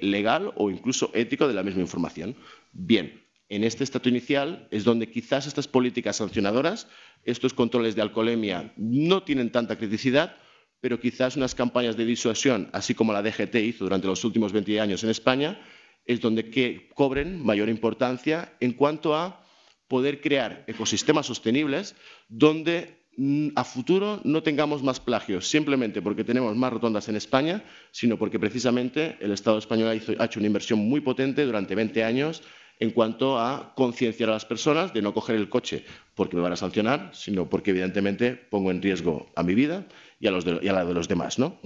[0.01, 2.35] legal o incluso ético de la misma información.
[2.73, 3.24] Bien,
[3.55, 6.89] en este estatus inicial es donde quizás estas políticas sancionadoras,
[7.25, 10.37] estos controles de alcoholemia no tienen tanta criticidad,
[10.81, 14.81] pero quizás unas campañas de disuasión, así como la DGT hizo durante los últimos 20
[14.81, 15.61] años en España,
[16.05, 19.45] es donde que cobren mayor importancia en cuanto a
[19.89, 21.95] poder crear ecosistemas sostenibles
[22.29, 27.65] donde mm, a futuro no tengamos más plagios, simplemente porque tenemos más rotondas en España,
[27.91, 29.89] sino porque precisamente el Estado español
[30.19, 32.43] ha hecho una inversión muy potente durante 20 años
[32.81, 35.85] en cuanto a concienciar a las personas de no coger el coche
[36.15, 39.87] porque me van a sancionar, sino porque evidentemente pongo en riesgo a mi vida
[40.21, 41.39] y a, la de los demás.
[41.39, 41.61] ¿no?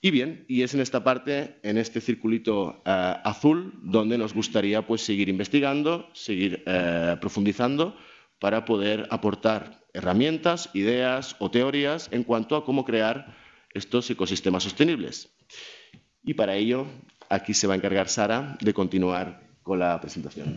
[0.00, 4.86] Y bien, y es en esta parte, en este circulito eh, azul, donde nos gustaría
[4.86, 7.96] pues, seguir investigando, seguir eh, profundizando
[8.38, 13.36] para poder aportar herramientas, ideas o teorías en cuanto a cómo crear
[13.74, 15.32] estos ecosistemas sostenibles.
[16.24, 16.86] Y para ello,
[17.28, 20.56] aquí se va a encargar Sara de continuar con la presentación.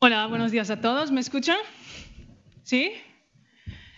[0.00, 1.10] Hola, buenos días a todos.
[1.10, 1.58] ¿Me escuchan?
[2.62, 2.92] ¿Sí?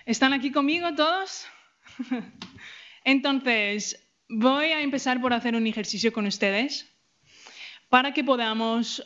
[0.05, 1.47] ¿Están aquí conmigo todos?
[3.05, 6.93] Entonces, voy a empezar por hacer un ejercicio con ustedes
[7.89, 9.03] para que podamos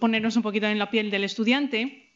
[0.00, 2.10] ponernos un poquito en la piel del estudiante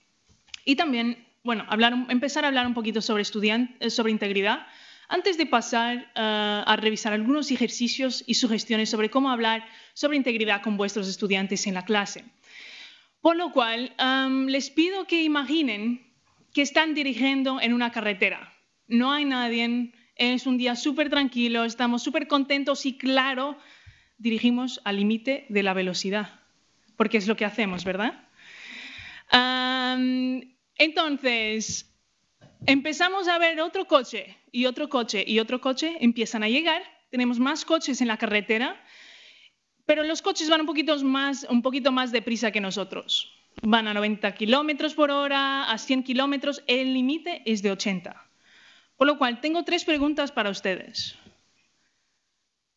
[0.64, 1.66] y también, bueno,
[2.08, 4.66] empezar a hablar un poquito sobre, sobre integridad
[5.08, 10.62] antes de pasar eh, a revisar algunos ejercicios y sugestiones sobre cómo hablar sobre integridad
[10.62, 12.24] con vuestros estudiantes en la clase.
[13.20, 16.12] Por lo cual, em, les pido que imaginen
[16.52, 18.52] que están dirigiendo en una carretera.
[18.86, 23.56] No hay nadie, es un día súper tranquilo, estamos súper contentos y claro,
[24.18, 26.40] dirigimos al límite de la velocidad,
[26.96, 28.28] porque es lo que hacemos, ¿verdad?
[29.32, 31.90] Em, entonces,
[32.66, 36.80] empezamos a ver otro coche y otro coche y otro coche empiezan a llegar.
[37.10, 38.80] Tenemos más coches en la carretera,
[39.84, 43.34] pero los coches van un poquito más, un poquito deprisa que nosotros.
[43.62, 46.62] Van a 90 kilómetros por hora, a 100 kilómetros.
[46.68, 48.14] El límite es de 80.
[48.96, 51.16] Por lo cual, tengo tres preguntas para ustedes.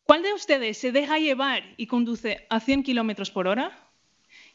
[0.02, 3.70] ¿Cuál de ustedes se deja llevar y conduce a 100 kilómetros por hora?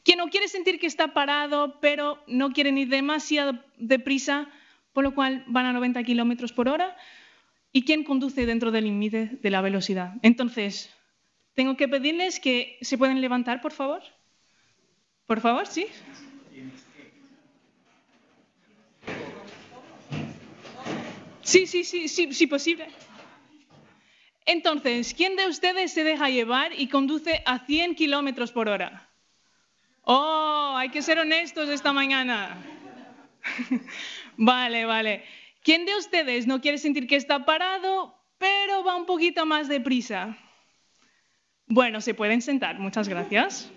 [0.03, 4.49] ¿Quién no quiere sentir que está parado, pero no quiere ir demasiado deprisa?
[4.93, 6.95] Por lo cual van a 90 kilómetros por hora.
[7.71, 10.13] ¿Y quién conduce dentro del límite de la velocidad?
[10.21, 10.93] Entonces,
[11.55, 14.03] tengo que pedirles que se pueden levantar, por favor.
[15.25, 15.87] Por favor, sí.
[21.41, 22.87] Sí, sí, sí, sí, sí, posible.
[24.45, 29.09] Entonces, ¿quién de ustedes se deja llevar y conduce a 100 kilómetros por hora?
[30.03, 32.57] Oh, hay que ser honestos esta mañana.
[34.37, 35.23] Vale, vale.
[35.63, 40.37] ¿Quién de ustedes no quiere sentir que está parado, pero va un poquito más deprisa?
[41.67, 43.71] Bueno, se pueden sentar, muchas gracias.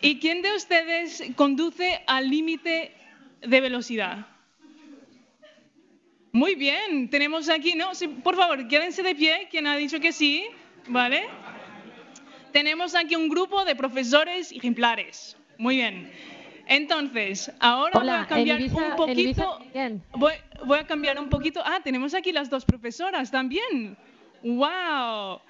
[0.00, 2.92] ¿Y quién de ustedes conduce al límite
[3.40, 4.26] de velocidad?
[6.32, 7.90] Muy bien, tenemos aquí, ¿no?
[8.22, 10.44] por favor, quédense de pie, quien ha dicho que sí,
[10.88, 11.26] ¿vale?
[12.52, 15.36] Tenemos aquí un grupo de profesores ejemplares.
[15.58, 16.10] Muy bien.
[16.68, 19.58] Entonces, ahora voy a cambiar un poquito.
[20.12, 20.34] Voy,
[20.66, 21.62] voy, a cambiar un poquito.
[21.64, 23.96] Ah, tenemos aquí las dos profesoras también.
[24.42, 25.40] ¡Wow!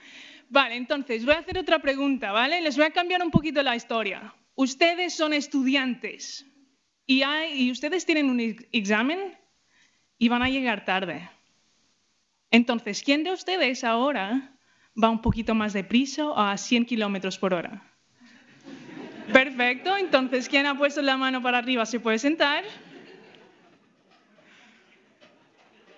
[0.49, 2.61] Vale, entonces voy a hacer otra pregunta, ¿vale?
[2.61, 4.33] Les voy a cambiar un poquito la historia.
[4.55, 6.47] Ustedes son estudiantes
[7.05, 9.37] y, hay, y ustedes tienen un examen
[10.19, 11.29] y van a llegar tarde.
[12.51, 14.57] Entonces, ¿quién de ustedes ahora
[15.01, 17.88] va un poquito más deprisa a 100 kilómetros por hora?
[19.33, 22.65] Perfecto, entonces, ¿quién ha puesto la mano para arriba se puede sentar?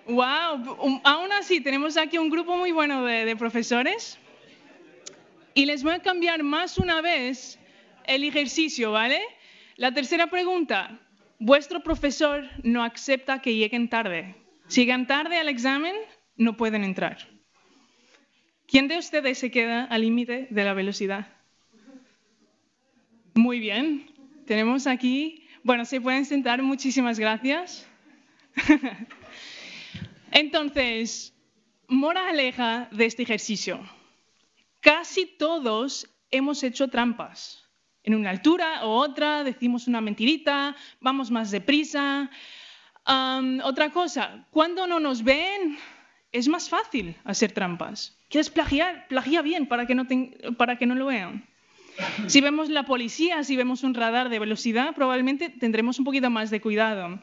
[0.07, 4.19] Wow, aún así tenemos aquí un grupo muy bueno de, de, profesores
[5.53, 7.57] y les voy a cambiar más una vez
[8.05, 9.21] el ejercicio, ¿vale?
[9.77, 10.99] La tercera pregunta,
[11.39, 14.35] vuestro profesor no acepta que lleguen tarde.
[14.67, 15.95] Si llegan tarde al examen,
[16.35, 17.17] no pueden entrar.
[18.67, 21.40] ¿Quién de ustedes se queda al límite de la velocidad?
[23.33, 24.11] Muy bien,
[24.45, 27.87] tenemos aquí, bueno, se pueden sentar, muchísimas gracias.
[30.31, 31.33] Entonces,
[31.87, 33.79] moraleja de este ejercicio.
[34.81, 37.69] Casi todos hemos hecho trampas.
[38.03, 42.29] En una altura o otra decimos una mentirita, vamos más deprisa.
[43.63, 45.77] otra cosa, cuando no nos ven,
[46.33, 48.17] es más fácil hacer trampas.
[48.29, 49.07] ¿Quieres plagiar?
[49.07, 50.05] Plagia bien para que no,
[50.57, 51.47] para que no lo vean.
[52.27, 56.49] Si vemos la policía, si vemos un radar de velocidad, probablemente tendremos un poquito más
[56.49, 57.19] de cuidado.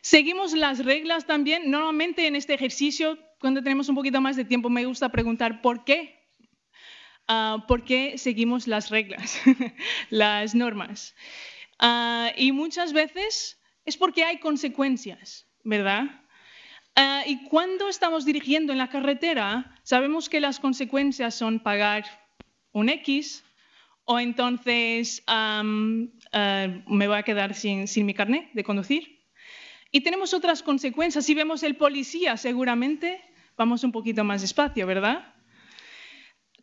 [0.00, 1.70] Seguimos las reglas también.
[1.70, 5.84] Normalmente en este ejercicio, cuando tenemos un poquito más de tiempo, me gusta preguntar por
[5.84, 6.20] qué.
[7.28, 9.40] Ah, ¿Por qué seguimos las reglas,
[10.10, 11.14] las normas?
[11.78, 16.22] Ah, y muchas veces es porque hay consecuencias, ¿verdad?
[16.96, 22.04] Ah, y cuando estamos dirigiendo en la carretera, sabemos que las consecuencias son pagar
[22.72, 23.44] un X
[24.04, 29.20] o entonces ah, me voy a quedar sin, sin mi carnet de conducir.
[29.90, 31.26] Y tenemos otras consecuencias.
[31.26, 33.22] Si vemos el policía, seguramente
[33.56, 35.34] vamos un poquito más despacio, ¿verdad?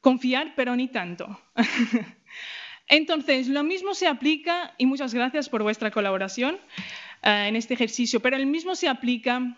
[0.02, 1.40] Confiar, pero ni tanto.
[2.88, 6.58] Entonces, lo mismo se aplica, y muchas gracias por vuestra colaboración
[7.22, 9.56] ah, en este ejercicio, pero el mismo se aplica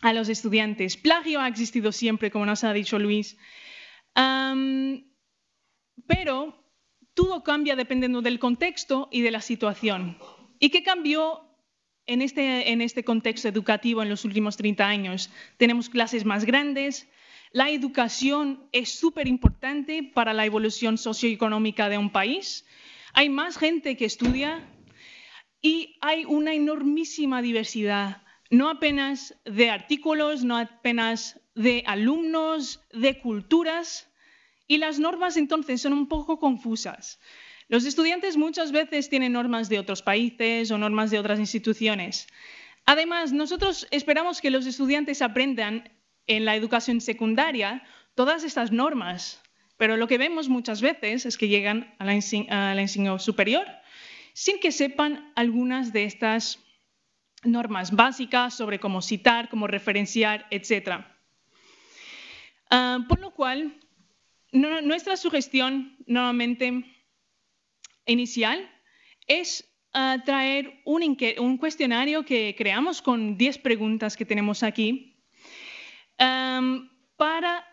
[0.00, 0.96] a los estudiantes.
[0.96, 3.36] Plagio ha existido siempre, como nos ha dicho Luis,
[6.06, 6.62] pero
[7.14, 10.18] todo cambia dependiendo del contexto y de la situación.
[10.58, 11.42] ¿Y qué cambió
[12.06, 15.30] en este, en este contexto educativo en los últimos 30 años?
[15.56, 17.08] Tenemos clases más grandes,
[17.52, 22.66] la educación es súper importante para la evolución socioeconómica de un país,
[23.12, 24.68] hay más gente que estudia
[25.62, 34.05] y hay una enormísima diversidad no apenas de artículos, no apenas de alumnos, de culturas,
[34.66, 37.20] y las normas entonces son un poco confusas.
[37.68, 42.28] Los estudiantes muchas veces tienen normas de otros países o normas de otras instituciones.
[42.84, 45.90] Además, nosotros esperamos que los estudiantes aprendan
[46.28, 47.82] en la educación secundaria
[48.14, 49.42] todas estas normas,
[49.76, 53.66] pero lo que vemos muchas veces es que llegan a la, enseñanza superior
[54.32, 56.60] sin que sepan algunas de estas
[57.42, 61.04] normas básicas sobre cómo citar, cómo referenciar, etc.
[62.70, 63.78] Ah, por lo cual,
[64.52, 66.84] nuestra sugestión normalmente
[68.06, 68.70] inicial
[69.26, 75.22] es ah, traer un, cuestionario que creamos con 10 preguntas que tenemos aquí
[76.16, 77.64] para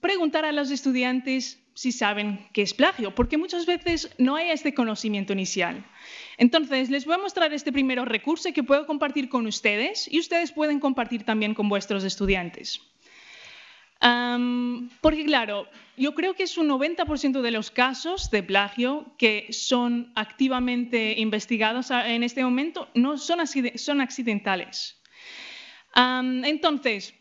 [0.00, 4.74] preguntar a los estudiantes si saben qué es plagio, porque muchas veces no hay este
[4.74, 5.86] conocimiento inicial.
[6.36, 10.52] Entonces, les voy a mostrar este primer recurso que puedo compartir con ustedes y ustedes
[10.52, 12.80] pueden compartir también con vuestros estudiantes.
[14.00, 20.12] Porque claro, yo creo que es un 90% de los casos de plagio que son
[20.14, 23.40] activamente investigados en este momento no son,
[23.76, 25.00] son accidentales.
[25.94, 27.14] entonces,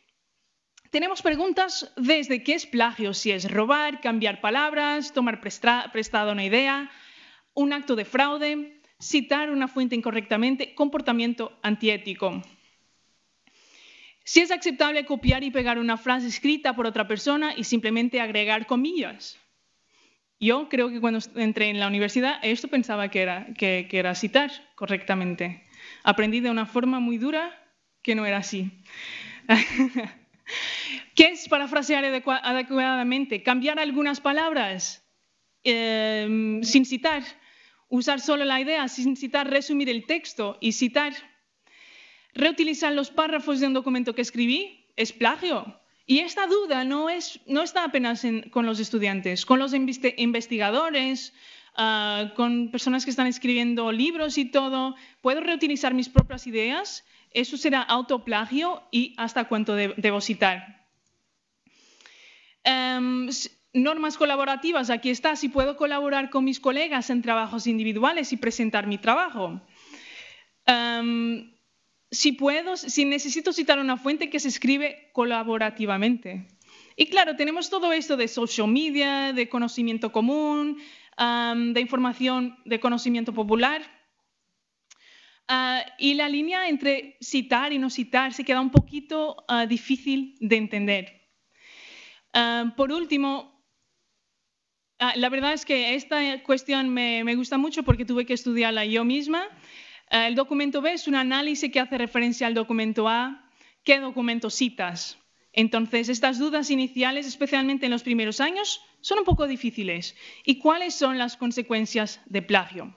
[0.90, 6.90] tenemos preguntas desde qué es plagio, si es robar, cambiar palabras, tomar prestado una idea,
[7.54, 12.42] un acto de fraude, citar una fuente incorrectamente, comportamiento antiético.
[14.30, 18.68] Si es aceptable copiar y pegar una frase escrita por otra persona y simplemente agregar
[18.68, 19.40] comillas.
[20.40, 24.52] Yo creo que cuando entré en la universidad esto pensaba que era, que era citar
[24.76, 25.64] correctamente.
[26.04, 27.60] Aprendí de una forma muy dura
[28.04, 28.70] que no era así.
[31.16, 33.42] ¿Qué es parafrasear adecuadamente?
[33.42, 35.04] Cambiar algunas palabras
[35.64, 37.24] em, sin citar,
[37.88, 41.14] usar solo la idea, sin citar, resumir el texto y citar.
[42.34, 45.80] Reutilizar los párrafos de un documento que escribí es plagio.
[46.06, 51.34] Y esta duda no, es, no está apenas con los estudiantes, con los investigadores,
[51.76, 54.96] ah, con personas que están escribiendo libros y todo.
[55.22, 57.06] ¿Puedo reutilizar mis propias ideas?
[57.32, 60.88] Eso será autoplagio y hasta cuánto debo citar.
[62.64, 63.30] Em,
[63.74, 68.88] normas colaborativas, aquí está, si puedo colaborar con mis colegas en trabajos individuales y presentar
[68.88, 69.62] mi trabajo.
[70.66, 71.52] Em,
[72.12, 76.48] si puedo, si necesito citar una fuente que se escribe colaborativamente.
[76.96, 80.78] Y claro, tenemos todo esto de social media, de conocimiento común,
[81.18, 83.82] de información de conocimiento popular.
[85.48, 90.36] Ah, y la línea entre citar y no citar se queda un poquito ah, difícil
[90.40, 91.30] de entender.
[92.34, 93.66] Ah, por último,
[95.16, 99.04] la verdad es que esta cuestión me, me gusta mucho porque tuve que estudiarla yo
[99.04, 99.48] misma.
[100.10, 103.50] Eh, el documento B es un análisis que hace referencia al documento A.
[103.84, 105.18] ¿Qué documento citas?
[105.54, 110.16] Entonces, estas dudas iniciales, especialmente en los primeros años, son un poco difíciles.
[110.46, 112.96] ¿Y cuáles son las consecuencias de plagio?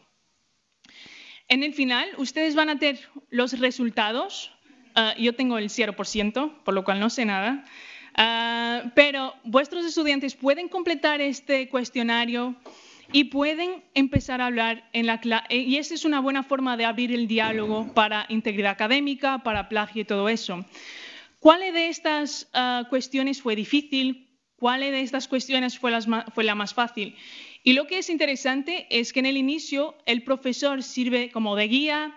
[1.49, 3.01] En el final, ustedes van a tener
[3.31, 4.53] los resultados.
[4.97, 7.65] Eh, yo tengo el 0%, por lo cual no sé nada.
[8.17, 12.57] Eh, pero vuestros estudiantes pueden completar este cuestionario
[13.13, 15.47] y pueden empezar a hablar en la clase.
[15.51, 19.69] Eh, y esa es una buena forma de abrir el diálogo para integridad académica, para
[19.69, 20.65] plagio y todo eso.
[21.39, 24.29] ¿Cuál de estas ah, cuestiones fue difícil?
[24.57, 25.93] ¿Cuál de estas cuestiones fue,
[26.35, 27.17] fue la más fácil?
[27.65, 31.69] Y lo que es interesante es que en el inicio el profesor sirve como de
[31.69, 32.17] guía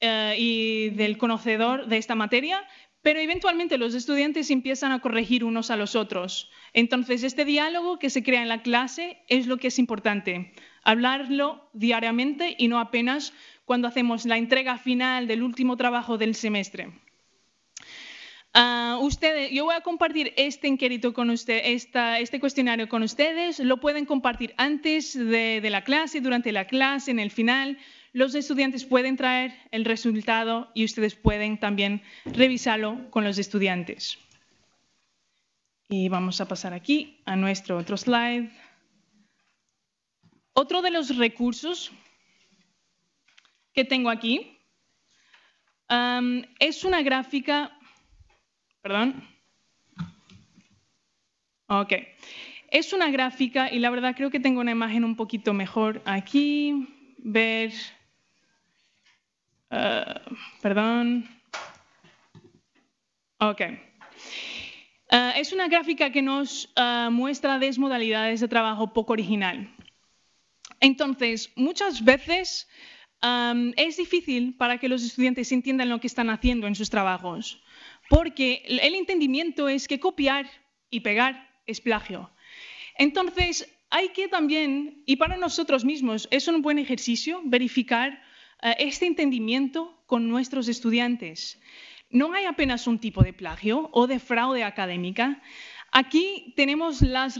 [0.00, 2.66] eh, y del conocedor de esta materia,
[3.02, 6.50] pero eventualmente los estudiantes empiezan a corregir unos a los otros.
[6.72, 10.54] Entonces, este diálogo que se crea en la clase es lo que es importante.
[10.84, 13.32] Hablarlo diariamente y no apenas
[13.64, 16.92] cuando hacemos la entrega final del último trabajo del semestre.
[18.54, 19.00] Ah,
[19.50, 23.58] yo voy a compartir este inquérito con usted, este cuestionario con ustedes.
[23.58, 27.78] Lo pueden compartir antes de, de la clase, durante la clase, en el final
[28.12, 34.18] los estudiantes pueden traer el resultado y ustedes pueden también revisarlo con los estudiantes.
[35.88, 38.50] Y vamos a pasar aquí a nuestro otro slide.
[40.52, 41.90] Otro de los recursos
[43.72, 44.58] que tengo aquí
[45.88, 47.78] um, es una gráfica,
[48.82, 49.26] perdón,
[51.68, 51.92] ok,
[52.70, 56.86] es una gráfica y la verdad creo que tengo una imagen un poquito mejor aquí,
[57.18, 57.72] ver
[59.72, 61.26] Uh, perdón.
[63.38, 63.60] Ok.
[65.10, 69.74] Uh, es una gráfica que nos uh, muestra desmodalidades de trabajo poco original.
[70.80, 72.68] Entonces, muchas veces
[73.22, 77.62] um, es difícil para que los estudiantes entiendan lo que están haciendo en sus trabajos,
[78.10, 80.50] porque el entendimiento es que copiar
[80.90, 82.30] y pegar es plagio.
[82.98, 88.31] Entonces, hay que también, y para nosotros mismos, es un buen ejercicio verificar eh,
[88.62, 91.60] este entendimiento con nuestros estudiantes.
[92.10, 95.42] No hay apenas un tipo de plagio o de fraude académica.
[95.90, 97.38] Aquí tenemos las,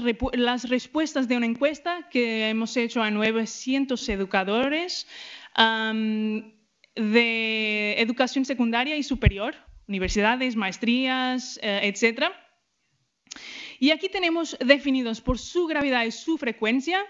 [0.69, 5.07] respuestas de una encuesta que hemos hecho a 900 educadores
[6.95, 9.55] de educación secundaria y superior,
[9.89, 12.33] universidades, maestrías, eh, etc.
[13.79, 17.05] Y aquí tenemos definidos por su gravedad y su frecuencia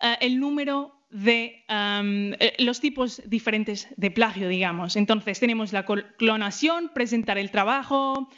[0.00, 4.96] eh, el número de eh, los tipos diferentes de plagio, digamos.
[4.96, 8.30] Entonces tenemos la clonación, presentar el trabajo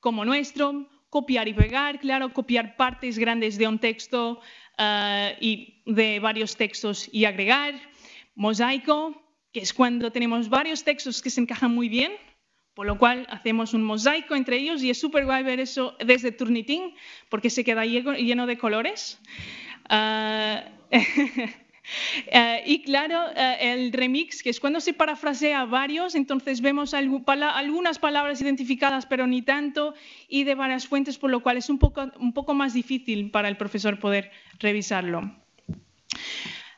[0.00, 4.40] como nuestro, copiar y pegar, claro, copiar partes grandes de un texto
[4.78, 7.74] eh, y de varios textos y agregar,
[8.34, 9.22] mosaico,
[9.52, 12.12] que es cuando tenemos varios textos que se encajan muy bien,
[12.72, 16.32] por lo cual hacemos un mosaico entre ellos y es súper guay ver eso desde
[16.32, 16.94] Turnitin
[17.28, 19.20] porque se queda lleno de colores.
[19.90, 20.64] Eh,
[22.26, 27.98] Eh, y claro, eh, el remix, que es cuando se parafrasea varios, entonces vemos algunas
[27.98, 29.94] palabras identificadas, pero ni tanto,
[30.28, 33.48] y de varias fuentes, por lo cual es un poco, un poco más difícil para
[33.48, 35.34] el profesor poder revisarlo.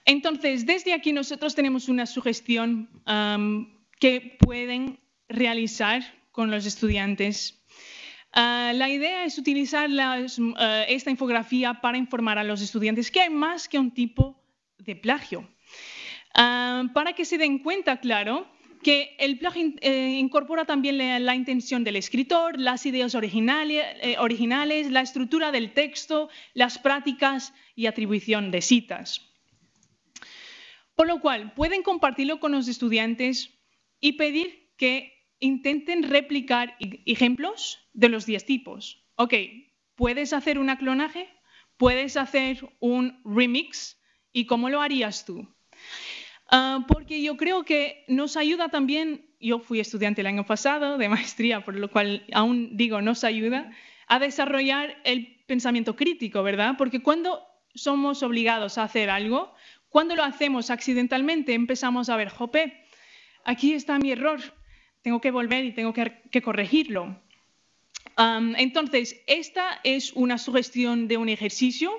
[0.04, 2.90] Entonces, desde aquí nosotros tenemos una sugestión
[3.98, 7.64] que pueden realizar con los estudiantes.
[8.32, 9.88] Ah, la idea es utilizar
[10.88, 14.43] esta infografía para informar a los estudiantes que hay más que un tipo
[14.84, 15.48] de plagio.
[16.34, 18.46] Ah, para que se den cuenta, claro,
[18.82, 24.90] que el plagio eh, incorpora también la, intención del escritor, las ideas originales, eh, originales,
[24.90, 29.22] la estructura del texto, las prácticas y atribución de citas.
[30.94, 33.58] Por lo cual, pueden compartirlo con los estudiantes
[34.00, 36.76] y pedir que intenten replicar
[37.06, 39.04] ejemplos de los 10 tipos.
[39.16, 39.34] Ok,
[39.94, 41.28] puedes hacer un clonaje,
[41.76, 43.98] puedes hacer un remix.
[44.34, 45.48] ¿Y cómo lo harías tú?
[46.50, 51.08] Ah, porque yo creo que nos ayuda también, yo fui estudiante el año pasado de
[51.08, 53.72] maestría, por lo cual aún digo, nos ayuda
[54.06, 56.74] a desarrollar el pensamiento crítico, ¿verdad?
[56.76, 57.42] Porque cuando
[57.74, 59.54] somos obligados a hacer algo,
[59.88, 62.84] cuando lo hacemos accidentalmente, empezamos a ver, jope,
[63.44, 64.40] aquí está mi error,
[65.02, 67.22] tengo que volver y tengo que, corregirlo.
[68.56, 71.92] entonces, esta es una sugestión de un ejercicio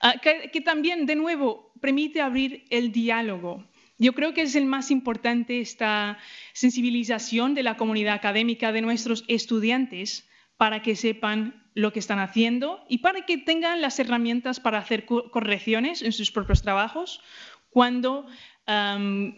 [0.00, 3.64] ah, que, también, de nuevo, permite abrir el diálogo.
[3.98, 6.18] Yo creo que es el más importante esta
[6.52, 12.84] sensibilización de la comunidad académica de nuestros estudiantes para que sepan lo que están haciendo
[12.88, 17.20] y para que tengan las herramientas para hacer correcciones en sus propios trabajos
[17.70, 18.26] cuando,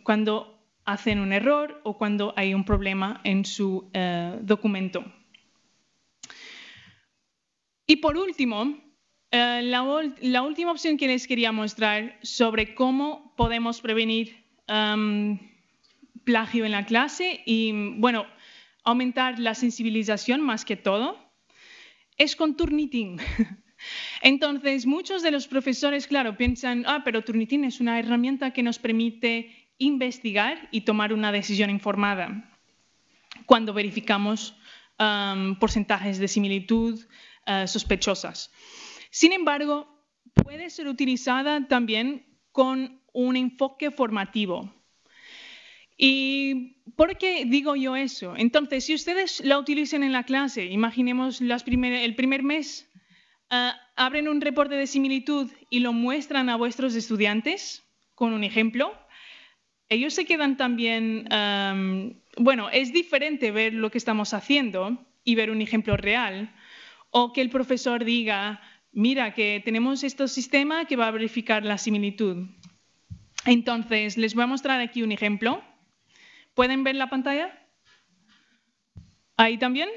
[0.03, 5.05] cuando hacen un error o cuando hay un problema en su eh, documento.
[7.87, 8.79] Y por último,
[9.31, 14.45] eh, la, última opción que les quería mostrar sobre cómo podemos prevenir
[16.25, 18.25] plagio en la clase y, bueno,
[18.85, 21.19] aumentar la sensibilización más que todo,
[22.17, 23.19] es con Turnitin.
[24.23, 28.79] Entonces, muchos de los profesores, claro, piensan, ah, pero Turnitin es una herramienta que nos
[28.79, 32.45] permite investigar y tomar una decisión informada
[33.47, 34.55] cuando verificamos
[35.59, 37.01] porcentajes de similitud
[37.47, 38.51] eh, sospechosas.
[39.11, 39.89] Sin embargo,
[40.35, 44.73] puede ser utilizada también con un enfoque formativo.
[45.97, 48.35] ¿Y por qué digo yo eso?
[48.37, 52.89] Entonces, si ustedes la utilizan en la clase, imaginemos el primer mes,
[53.51, 57.85] ah, abren un reporte de similitud y lo muestran a vuestros estudiantes
[58.15, 58.97] con un ejemplo,
[59.91, 61.29] ellos se quedan también,
[62.39, 66.55] bueno, es diferente ver lo que estamos haciendo y ver un ejemplo real,
[67.11, 68.61] o que el profesor diga,
[68.93, 72.47] mira, que tenemos este sistema que va a verificar la similitud.
[73.47, 75.63] Entonces, les voy a mostrar aquí un ejemplo.
[76.55, 77.57] ¿Pueden ver la pantalla?
[79.37, 79.89] ¿Ahí también?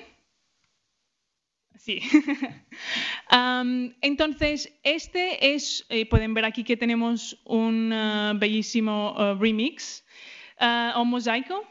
[1.77, 1.99] Sí.
[4.01, 10.05] entonces, este es, eh, pueden ver aquí que tenemos un uh, bellísimo uh, remix
[10.95, 11.67] o mosaico.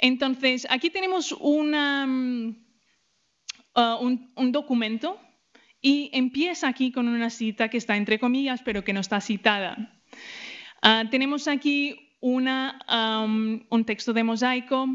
[0.00, 2.56] Entonces, aquí tenemos um,
[3.74, 5.20] un, un documento
[5.86, 10.02] y empieza aquí con una cita que está entre comillas, pero que no está citada.
[10.82, 14.88] Ah, tenemos aquí un texto de mosaico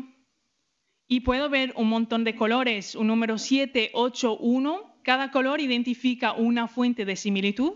[1.08, 5.00] y puedo ver un montón de colores, un número 7, 8, 1.
[5.02, 7.76] Cada color identifica una fuente de similitud.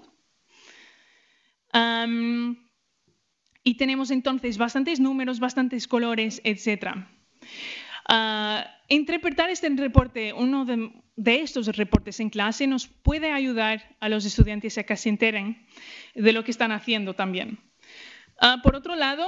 [3.64, 6.98] y tenemos entonces bastantes números, bastantes colores, etc.
[8.08, 14.26] Ah, interpretar este reporte, uno de, estos reportes en clase, nos puede ayudar a los
[14.26, 15.66] estudiantes a que se enteren
[16.14, 17.60] de lo que están haciendo también.
[18.40, 19.28] Ah, por otro lado,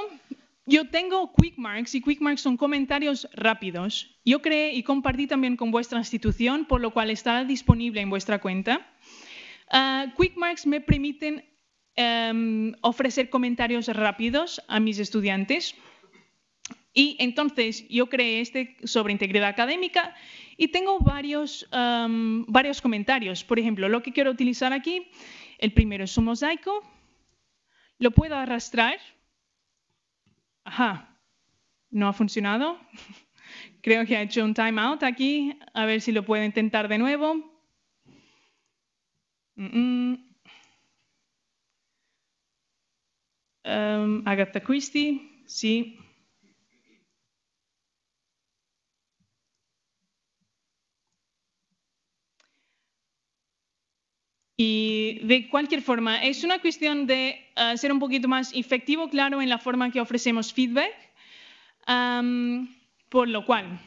[0.66, 4.20] yo tengo Quick Marks y Quick Marks son comentarios rápidos.
[4.26, 8.40] Yo creé y compartí también con vuestra institución, por lo cual está disponible en vuestra
[8.40, 8.86] cuenta.
[9.72, 11.46] Uh, Quick Marks me permiten
[11.96, 15.74] em, ofrecer comentarios rápidos a mis estudiantes.
[16.98, 20.16] Y entonces yo creé este sobre integridad académica
[20.58, 23.44] y tengo varios, em, varios comentarios.
[23.44, 25.08] Por ejemplo, lo que quiero utilizar aquí,
[25.60, 26.82] el primero es un mosaico,
[28.00, 28.98] lo puedo arrastrar.
[30.64, 31.16] Ajá,
[31.92, 32.80] no ha funcionado.
[33.84, 35.54] Creo que ha hecho un timeout aquí.
[35.76, 37.36] A ver si lo puedo intentar de nuevo.
[39.56, 40.18] Um,
[44.26, 46.00] Agatha Christie, sí.
[54.60, 59.40] Y de cualquier forma, es una cuestión de uh, ser un poquito más efectivo, claro,
[59.40, 60.92] en la forma que ofrecemos feedback,
[61.88, 62.68] um,
[63.10, 63.80] por lo cual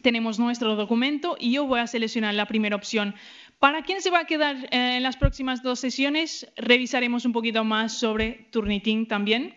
[0.00, 3.14] tenemos nuestro documento y yo voy a seleccionar la primera opción.
[3.58, 7.62] Para quien se va a quedar uh, en las próximas dos sesiones, revisaremos un poquito
[7.62, 9.54] más sobre Turnitin también.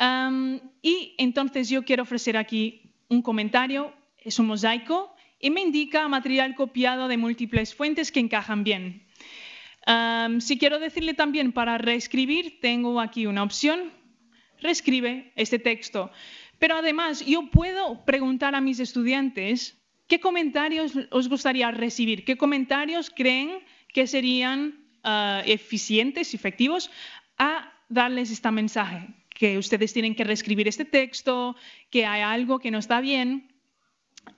[0.00, 6.08] Um, y entonces yo quiero ofrecer aquí un comentario, es un mosaico, y me indica
[6.08, 9.07] material copiado de múltiples fuentes que encajan bien
[10.40, 13.92] si quiero decirle también para reescribir, tengo aquí una opción,
[14.60, 16.10] reescribe este texto.
[16.58, 19.78] Pero además, yo puedo preguntar a mis estudiantes
[20.08, 23.60] qué comentarios os gustaría recibir, qué comentarios creen
[23.92, 26.90] que serían uh, eficientes, efectivos,
[27.38, 31.56] a darles este mensaje, que ustedes tienen que reescribir este texto,
[31.90, 33.57] que hay algo que no está bien.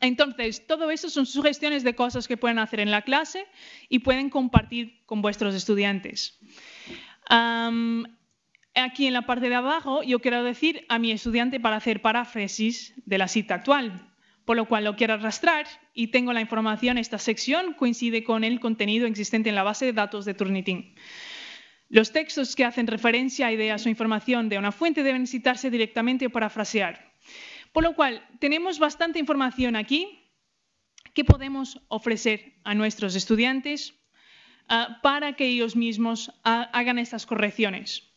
[0.00, 3.46] Entonces, todo eso son sugestiones de cosas que pueden hacer en la clase
[3.88, 6.38] y pueden compartir con vuestros estudiantes.
[8.74, 12.94] aquí en la parte de abajo yo quiero decir a mi estudiante para hacer paráfrasis
[13.04, 14.10] de la cita actual,
[14.44, 18.58] por lo cual lo quiero arrastrar y tengo la información, esta sección coincide con el
[18.60, 20.94] contenido existente en la base de datos de Turnitin.
[21.88, 26.26] Los textos que hacen referencia a ideas o información de una fuente deben citarse directamente
[26.26, 27.09] o parafrasear.
[27.72, 30.20] Por lo cual, tenemos bastante información aquí
[31.14, 33.94] que podemos ofrecer a nuestros estudiantes
[34.68, 38.10] ah, para que ellos mismos hagan estas correcciones.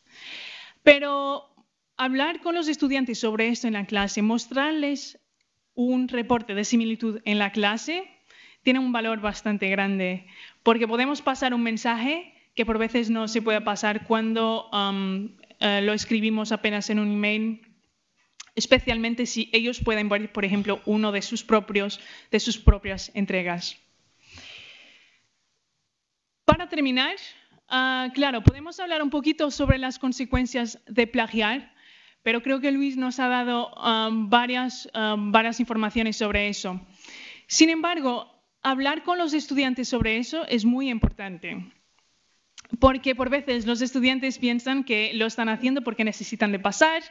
[0.82, 1.54] Pero
[1.96, 5.20] hablar con los estudiantes sobre esto en la clase, mostrarles
[5.74, 8.08] un reporte de similitud en la clase,
[8.62, 10.26] tiene un valor bastante grande,
[10.62, 14.70] porque podemos pasar un mensaje que por veces no se puede pasar cuando
[15.60, 17.73] eh, lo escribimos apenas en un email
[18.54, 22.00] especialmente si ellos pueden ver, por ejemplo, uno de sus, propios,
[22.30, 23.76] de sus propias entregas.
[26.44, 27.16] Para terminar,
[27.68, 31.74] ah, claro, podemos hablar un poquito sobre las consecuencias de plagiar,
[32.22, 36.80] pero creo que Luis nos ha dado ah, varias, ah, varias informaciones sobre eso.
[37.46, 38.30] Sin embargo,
[38.62, 41.72] hablar con los estudiantes sobre eso es muy importante.
[42.80, 47.02] Porque por veces los estudiantes piensan que lo están haciendo porque necesitan de pasar,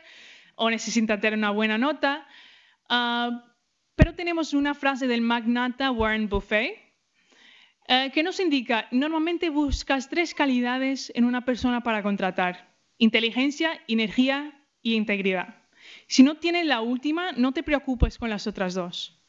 [0.55, 2.27] o necesita tener una buena nota.
[2.89, 3.45] Ah,
[3.95, 6.83] pero tenemos una frase del magnata Warren Buffett
[7.87, 14.53] eh, que nos indica, normalmente buscas tres calidades en una persona para contratar, inteligencia, energía
[14.81, 15.55] y integridad.
[16.07, 19.19] Si no tienes la última, no te preocupes con las otras dos.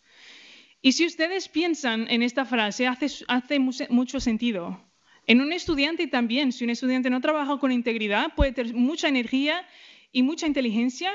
[0.80, 4.80] Y si ustedes piensan en esta frase, hace mucho sentido.
[5.26, 9.66] En un estudiante también, si un estudiante no trabaja con integridad, puede tener mucha energía
[10.14, 11.10] y mucha inteligencia,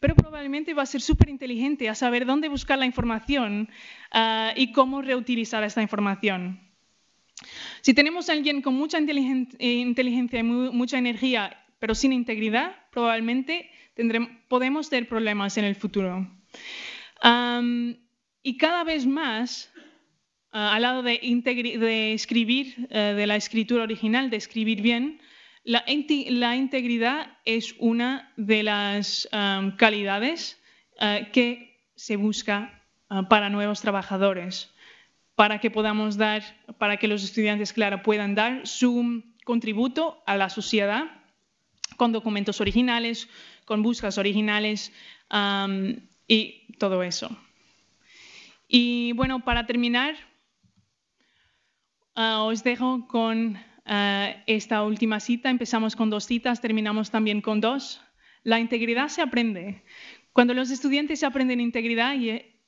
[0.00, 3.68] pero probablemente va a ser súper inteligente a saber dónde buscar la información
[4.12, 6.60] ah, y cómo reutilizar esta información.
[7.82, 13.70] Si tenemos alguien con mucha inteligencia y mucha energía, pero sin integridad, probablemente
[14.48, 16.26] podemos tener problemas en el futuro.
[18.42, 19.72] y cada vez más,
[20.52, 25.18] ah, al lado de, de escribir, eh, de la escritura original, de escribir bien,
[25.64, 25.84] la,
[26.56, 30.60] integridad es una de las um, calidades
[31.00, 34.70] uh, que se busca uh, para nuevos trabajadores,
[35.34, 36.42] para que podamos dar,
[36.78, 41.04] para que los estudiantes, claro, puedan dar su contributo a la sociedad
[41.96, 43.28] con documentos originales,
[43.64, 44.92] con búsquedas originales
[45.30, 45.96] um,
[46.28, 47.34] y todo eso.
[48.68, 50.14] Y bueno, para terminar,
[52.16, 55.50] uh, os dejo con eh, esta última cita.
[55.50, 58.00] Empezamos con dos citas, terminamos también con dos.
[58.42, 59.82] La integridad se aprende.
[60.32, 62.60] Cuando los estudiantes aprenden integridad eh,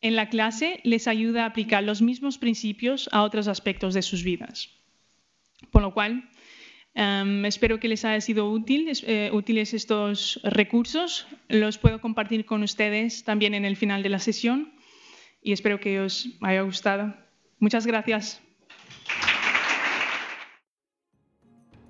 [0.00, 4.22] en la clase les ayuda a aplicar los mismos principios a otros aspectos de sus
[4.22, 4.70] vidas.
[5.70, 6.28] Por lo cual,
[7.44, 11.26] espero que les haya sido útil, eh, útiles estos recursos.
[11.48, 14.72] Los puedo compartir con ustedes también en el final de la sesión
[15.42, 17.14] y espero que os haya gustado.
[17.58, 18.45] Muchas gracias.